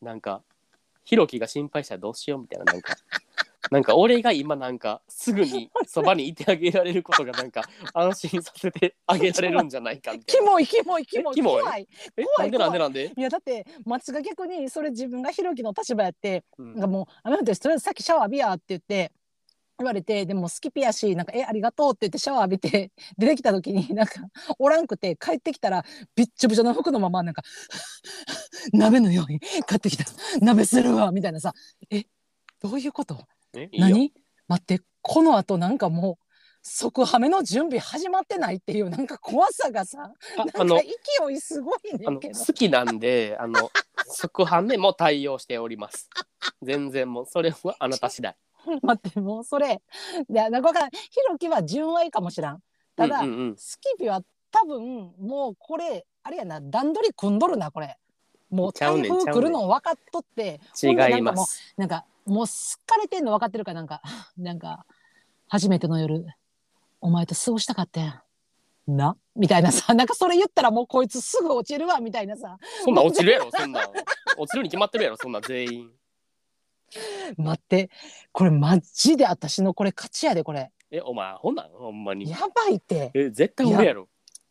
[0.00, 0.42] なんか
[1.04, 2.94] ひろきが心配したらどうしようみたいななんか
[3.70, 7.62] なんか俺が今なんかすぐにそばにいてあげられることがなんか
[7.94, 10.42] 安心させてあげられるんじゃないかみたいな。
[10.44, 11.88] キモいキモいキモいキモい怖い？
[12.16, 12.48] え怖ない。
[12.48, 16.72] んでなんでなんで、いやだって松が逆にそれ自分がひろきの立場やってうん。
[16.74, 19.12] なんかもう「あなたとりあえずさっきシャワー浴びや」って言って
[19.78, 24.14] 言われてでも好きピやしなんか「えありがとう」って言ってシャワー浴びて 出てきた時になんか
[24.58, 25.84] おらんくて帰ってきたら
[26.16, 27.42] びっちょびちょの服のままなんか
[28.72, 30.04] 「鍋のように帰ってきた。
[30.40, 31.52] 鍋するわ」みたいなさ。
[31.90, 32.04] え
[32.60, 33.16] どういうこと？
[33.72, 34.12] 何？
[34.46, 36.24] 待ってこのあとなんかもう
[36.62, 42.38] 即ハメの準備始まってないっていうなんか怖さがさああのなんか勢いすごいあのねんけど。
[42.38, 43.70] 好きなんであの
[44.06, 46.08] 即販目も対応しております。
[46.62, 48.36] 全然もうそれはあなた次第。
[48.82, 49.82] 待ってもうそれ。
[50.28, 50.98] いやなんかわからんひ
[51.28, 52.62] ろきは純愛かもしらん。
[52.96, 53.56] ただ、うんうんうん。
[53.56, 57.96] スキピは多分もうこれあれやな段取り組んどるなこれ
[58.50, 61.74] もう台風来るの分かっとって違います。
[61.76, 64.02] なんかもうすっかれてんの分かってるからなんか
[64.36, 64.86] なんか
[65.48, 66.24] 初めての夜
[67.00, 68.22] お前と過ごしたかったや
[68.86, 69.16] んな？
[69.36, 73.90] みたいなさなんかそれ言ったらもうこいつすぐ落ちるわみたいなさそんなん落ちるやろそんなん。
[74.36, 75.90] 落ちるに決まってるやろそんなん全員。
[77.36, 77.90] 待って
[78.32, 81.70] これマジで私のこれ勝ちやでこれえお前ほんなん？
[81.70, 82.38] ほんまにや。
[82.38, 84.08] ばいってえ絶対俺やろ。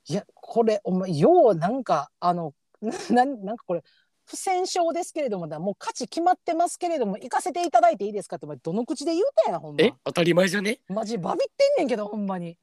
[0.10, 2.54] いやこれお前ようなんかあの
[3.10, 3.84] ななんかこれ
[4.26, 9.84] 不戦勝ですけれどもだもう勝ち決まってますけれども行かせていただいていいですかってどの口で言うたやんほんま。
[9.84, 10.80] え当たり前じゃね？
[10.90, 12.58] マジバビってんねんけどほんまに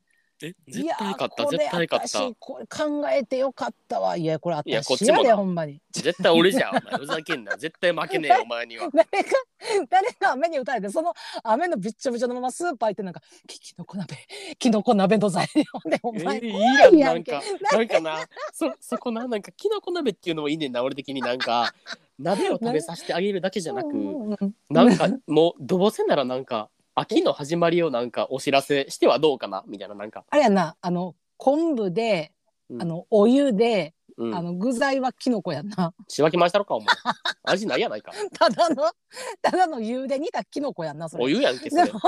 [0.68, 2.18] 絶や対勝った絶対勝った。
[2.24, 4.16] 私これ考えてよかったわ。
[4.16, 5.80] いやこれいやこっちもなほんまに。
[5.92, 6.98] 絶対俺じゃんお前。
[6.98, 7.56] ふざけんな。
[7.58, 8.88] 絶対負けねえよお前には。
[8.92, 14.16] 誰が誰が雨に打たれてその雨のびっちょびちょのままスーパー行ってなんかききのこ鍋
[14.58, 16.46] きのこ鍋の材料でお前えー
[16.92, 17.42] いいやんなんか。
[17.72, 21.72] なんかなそそこななんかきのこ鍋っていうのもいいねんな俺的になんか。
[22.18, 23.92] 鍋を食べさせてあげるだけじゃなく
[24.70, 29.64] なんかもうどうせならなんか秋の始まりをなんかお知らせしてはどうかな？
[29.66, 32.32] みたいななんか、あれやなあの昆布で、
[32.70, 32.82] うん。
[32.82, 34.34] あのお湯で、うん。
[34.34, 35.92] あ、の具材はキノコやんな。
[36.08, 36.86] 仕分けましたろかお前。
[37.44, 38.12] 味ないやないか。
[38.38, 38.90] ただの
[39.42, 41.24] ただの湯で煮たキノコやんなそれ。
[41.24, 41.86] お湯やんけそれ。
[41.86, 42.00] でも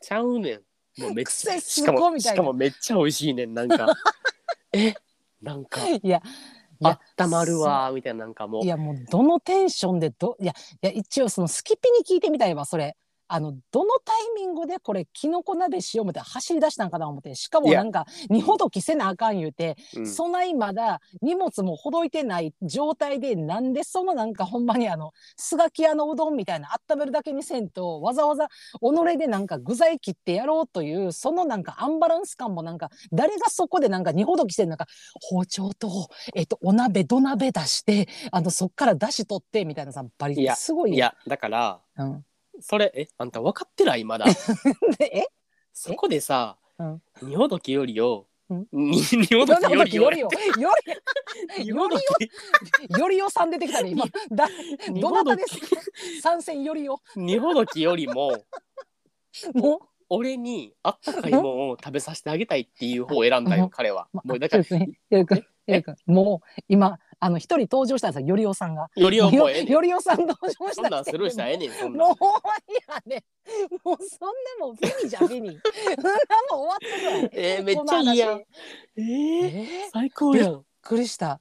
[0.00, 0.62] ちゃうねん。
[1.02, 2.34] もうめっちゃ癖すしかもごいみたいな。
[2.34, 3.86] しかもめっちゃ美味しいねんなんか。
[4.72, 4.94] え
[5.42, 6.20] なんかいやい
[6.84, 8.64] あやったまるわーみたいななんかもう。
[8.64, 12.96] いやもうどのテンションでどいやいや一応そのスキピに聞いてみたいわそれ
[13.28, 20.06] あのどのタイミングでこれキノコ鍋しよう思って走り出したんかな思ってしかもなんか荷ほどきせなあかん言うて、うん。
[20.06, 28.48] そないまだ荷物もほどいてない状態でなんでそのなんかほんまにあのスガキ屋のうどんみたいな温めるだけにせんとわざわざ
[28.80, 34.86] 己でなんか具材切ってやろうというそのなんかアンバランス感もなんか誰がそこでなんか荷ほどきしてんなんか
[35.20, 42.24] 包丁と、えっと、お鍋土鍋出してあのそっから出し取ってみたいなさバリいやすごいいやだからうん、
[42.60, 44.04] それえあんた分かってない？
[44.04, 44.26] まだ。
[44.98, 45.26] で え？
[45.72, 47.02] そこでさうん。
[47.22, 48.66] 仁ほどきよりをうん。
[48.72, 50.10] に仁ほどきよりよ。
[50.10, 50.28] りよ。
[50.60, 50.70] よ。
[51.60, 54.04] りよりよさん出てきたね今。
[54.30, 54.48] だ
[54.88, 55.66] 仁どなたですか？
[56.22, 57.00] 参戦よりよ。
[57.16, 58.44] 仁ほどきよりも。
[59.54, 64.08] も俺にあったかいもんを食べさせてあげたいっていう方を選んだうんよ彼は。
[64.14, 65.44] う、まもうだからひろくんひろくんひ
[65.74, 68.88] ろくんもう今あの一人登場したんですよよりおさんが。
[68.94, 69.72] よりをもうええねん。
[69.72, 71.04] よりおさん登場したそんなん。
[71.04, 72.08] スルーしたらええねんそんなん。
[72.08, 73.24] もういやね
[73.84, 75.52] もうそんなもんフィニじゃそんなもん終
[76.68, 78.38] わってるわえー、めっちゃいいやん。
[78.38, 78.46] この話
[78.96, 80.52] えー、えー最高やん。
[80.52, 81.40] びっくりした。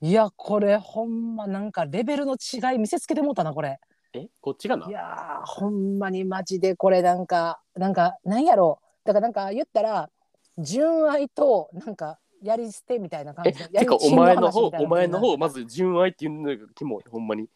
[0.00, 3.78] いやこれほんまなんかレベルの違い見せつけてもうたなこれ。
[4.12, 4.28] え？
[4.40, 4.86] こっちかな？
[4.86, 10.10] いやーほんまにマジでこれなんかなんかなんやろだからなんか言ったら
[10.58, 17.48] 純愛となんかやり捨てみたいな感えじでてかお前の方お前の方まずず純愛っていうのがキモいほんまに。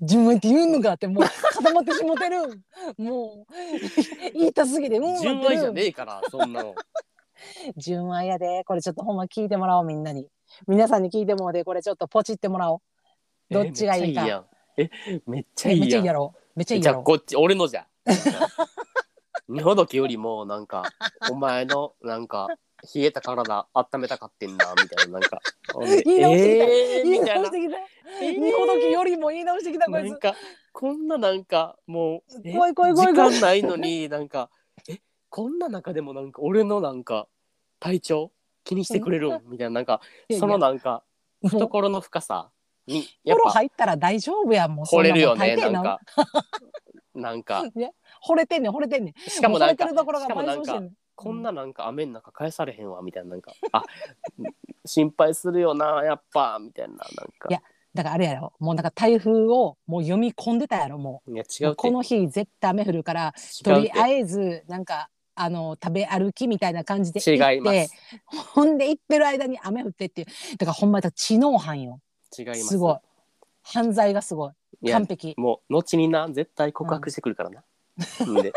[0.00, 2.36] 純愛って言うのかってもう固まってしもてる。
[2.96, 3.52] もう
[4.32, 6.74] 言いたすぎてうん純愛じゃねええからそんなの。
[7.76, 8.64] 純愛やで。
[8.64, 10.26] これちょっとほんま聞いてもらおうみんなに。
[10.66, 12.80] 皆さんに聞いてもらってこれちょっとポチってもらおう。
[13.54, 14.46] どっちがいいか。
[14.78, 14.90] え
[15.26, 15.90] めっちゃいいやん。
[15.90, 15.90] えめっちゃいいやん。
[15.90, 16.34] えめっちゃいいやろ。
[16.56, 16.94] めっちゃいいやろ。
[16.94, 17.86] じゃあこっち俺のじゃ
[19.48, 20.84] 二ほどきよりもなんか
[21.30, 22.48] お前のなんか
[22.94, 25.40] 冷えた体温めたかってんなみたいななんか。
[26.04, 26.64] 言い直してきた。
[26.64, 27.78] えー言い直してきた。
[28.22, 29.86] えー二ほどきよりも言い直してきた。
[29.86, 30.10] こいつ。
[30.10, 30.34] なんか
[30.72, 32.52] こんななんかもうえ？
[32.52, 33.32] 怖い怖い怖い怖い。
[33.32, 34.50] 時間ないのに なんか
[34.88, 35.00] え？
[35.28, 37.26] こんな中でもなんか俺のなんか
[37.80, 38.32] 体調
[38.64, 39.42] 気にしてくれるん？
[39.46, 40.00] みたいななんか
[40.38, 41.02] そのなんか
[41.44, 42.50] 懐の深さ
[42.86, 43.50] にやっぱ。
[43.50, 45.68] 入ったら大丈夫やんもう惚れるよねな。
[45.70, 46.00] んか。
[47.14, 47.64] なんか。
[48.26, 49.30] 惚れてんねん惚れてんねん。
[49.30, 50.96] しかもなんか惚れてるところがしかもなんか倍増してんねん。
[51.18, 53.82] こんななんか雨の中返されへんわみたいななんか あ
[54.84, 57.06] 心配するよなやっぱみたいななん
[57.38, 57.48] か。
[57.50, 57.60] いや
[57.92, 58.52] だからあれやろ。
[58.60, 67.94] もうなんか台風をもう読み込んでたやろもいやう違うこの日絶対雨降るからとりあえずなんかあの食べ歩きみたいな感じで行違いまってす
[68.24, 70.26] ほんで行ってる間に雨降ってっていう。
[70.56, 72.00] だからほんまだ知能犯よ。
[72.38, 72.66] 違います。
[72.68, 72.96] すごい。
[73.62, 74.90] 犯罪がすごい。
[74.90, 75.34] 完璧。
[75.36, 77.64] もう後にな絶対告白してくるからな、
[78.30, 78.52] ん、で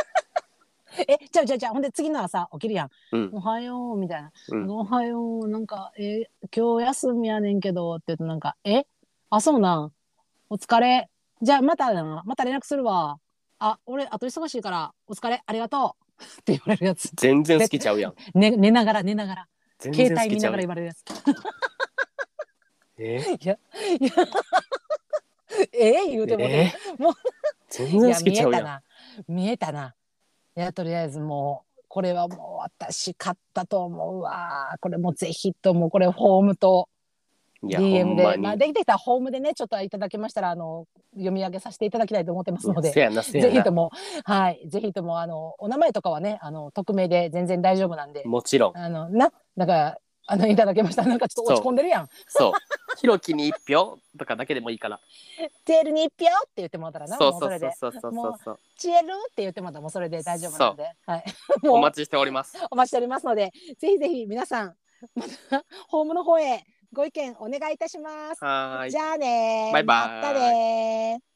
[1.07, 8.85] えじゃあじゃあじゃあほんで次の朝起きるやんうん「おはよう」みたいなうんおはよう、なんか、え今日休みやねんけど、って言うとなんか、え
[9.29, 9.91] あ、そうなん。
[10.49, 11.09] お疲れ。
[11.41, 13.19] じゃあまたな、また連絡するわ。
[13.59, 16.23] あ、俺、あと忙しいから、お疲れ、ありがとう。
[16.23, 17.09] って言われるやつ。
[17.15, 19.47] 全然好きちゃうやん ね、寝ながら、寝ながら。
[19.79, 21.03] 全携然好きちゃう帯見ながら言われるやつ。
[22.97, 23.37] え？
[23.39, 23.57] いや、
[23.99, 24.11] いや、
[25.73, 26.07] え？
[26.09, 26.75] 言うてもね、
[27.69, 28.83] 全然いや、見好きちゃうやたな。
[29.27, 29.95] 見えたな。
[30.57, 34.75] いや、とりあえずもう、これはもう私買ったと思うわ。
[34.79, 36.89] これもぜひとも、これフォームと、
[37.63, 38.41] DM で、んまに。
[38.41, 42.91] まあ、できてきたらホームでねちょっといただけましたらあの読み上げさせていただきたいと思ってますので。
[42.91, 43.91] ぜひとも
[44.23, 44.61] はい。
[44.67, 48.23] ぜひともあのお名前とかはねあの匿名で全然大丈夫なんで。
[48.25, 48.77] もちろん。
[48.77, 49.97] あのなだから
[50.31, 51.01] あのいただけました。
[51.01, 52.09] らなんかちょっと落ち込んでるやん。
[52.25, 52.53] そう。
[52.97, 54.99] ひろきに一票とかだけでもいいから
[55.65, 57.17] テールに一票って言ってもらったらな。
[57.17, 58.13] そうそうそれでそうそうそう。
[58.13, 60.89] そうそうチエルって言ってもらったらもうそれで大丈夫なので。
[61.05, 61.23] はい。
[61.67, 62.57] お待ちしております。
[62.71, 64.75] お待ちしておりますのでぜひぜひ皆さん
[65.15, 66.63] またホームの方へ
[66.93, 68.43] ご意見お願いいたします。
[68.43, 68.91] はーい。
[68.91, 70.07] じゃあねバイバイ。
[70.07, 71.30] またね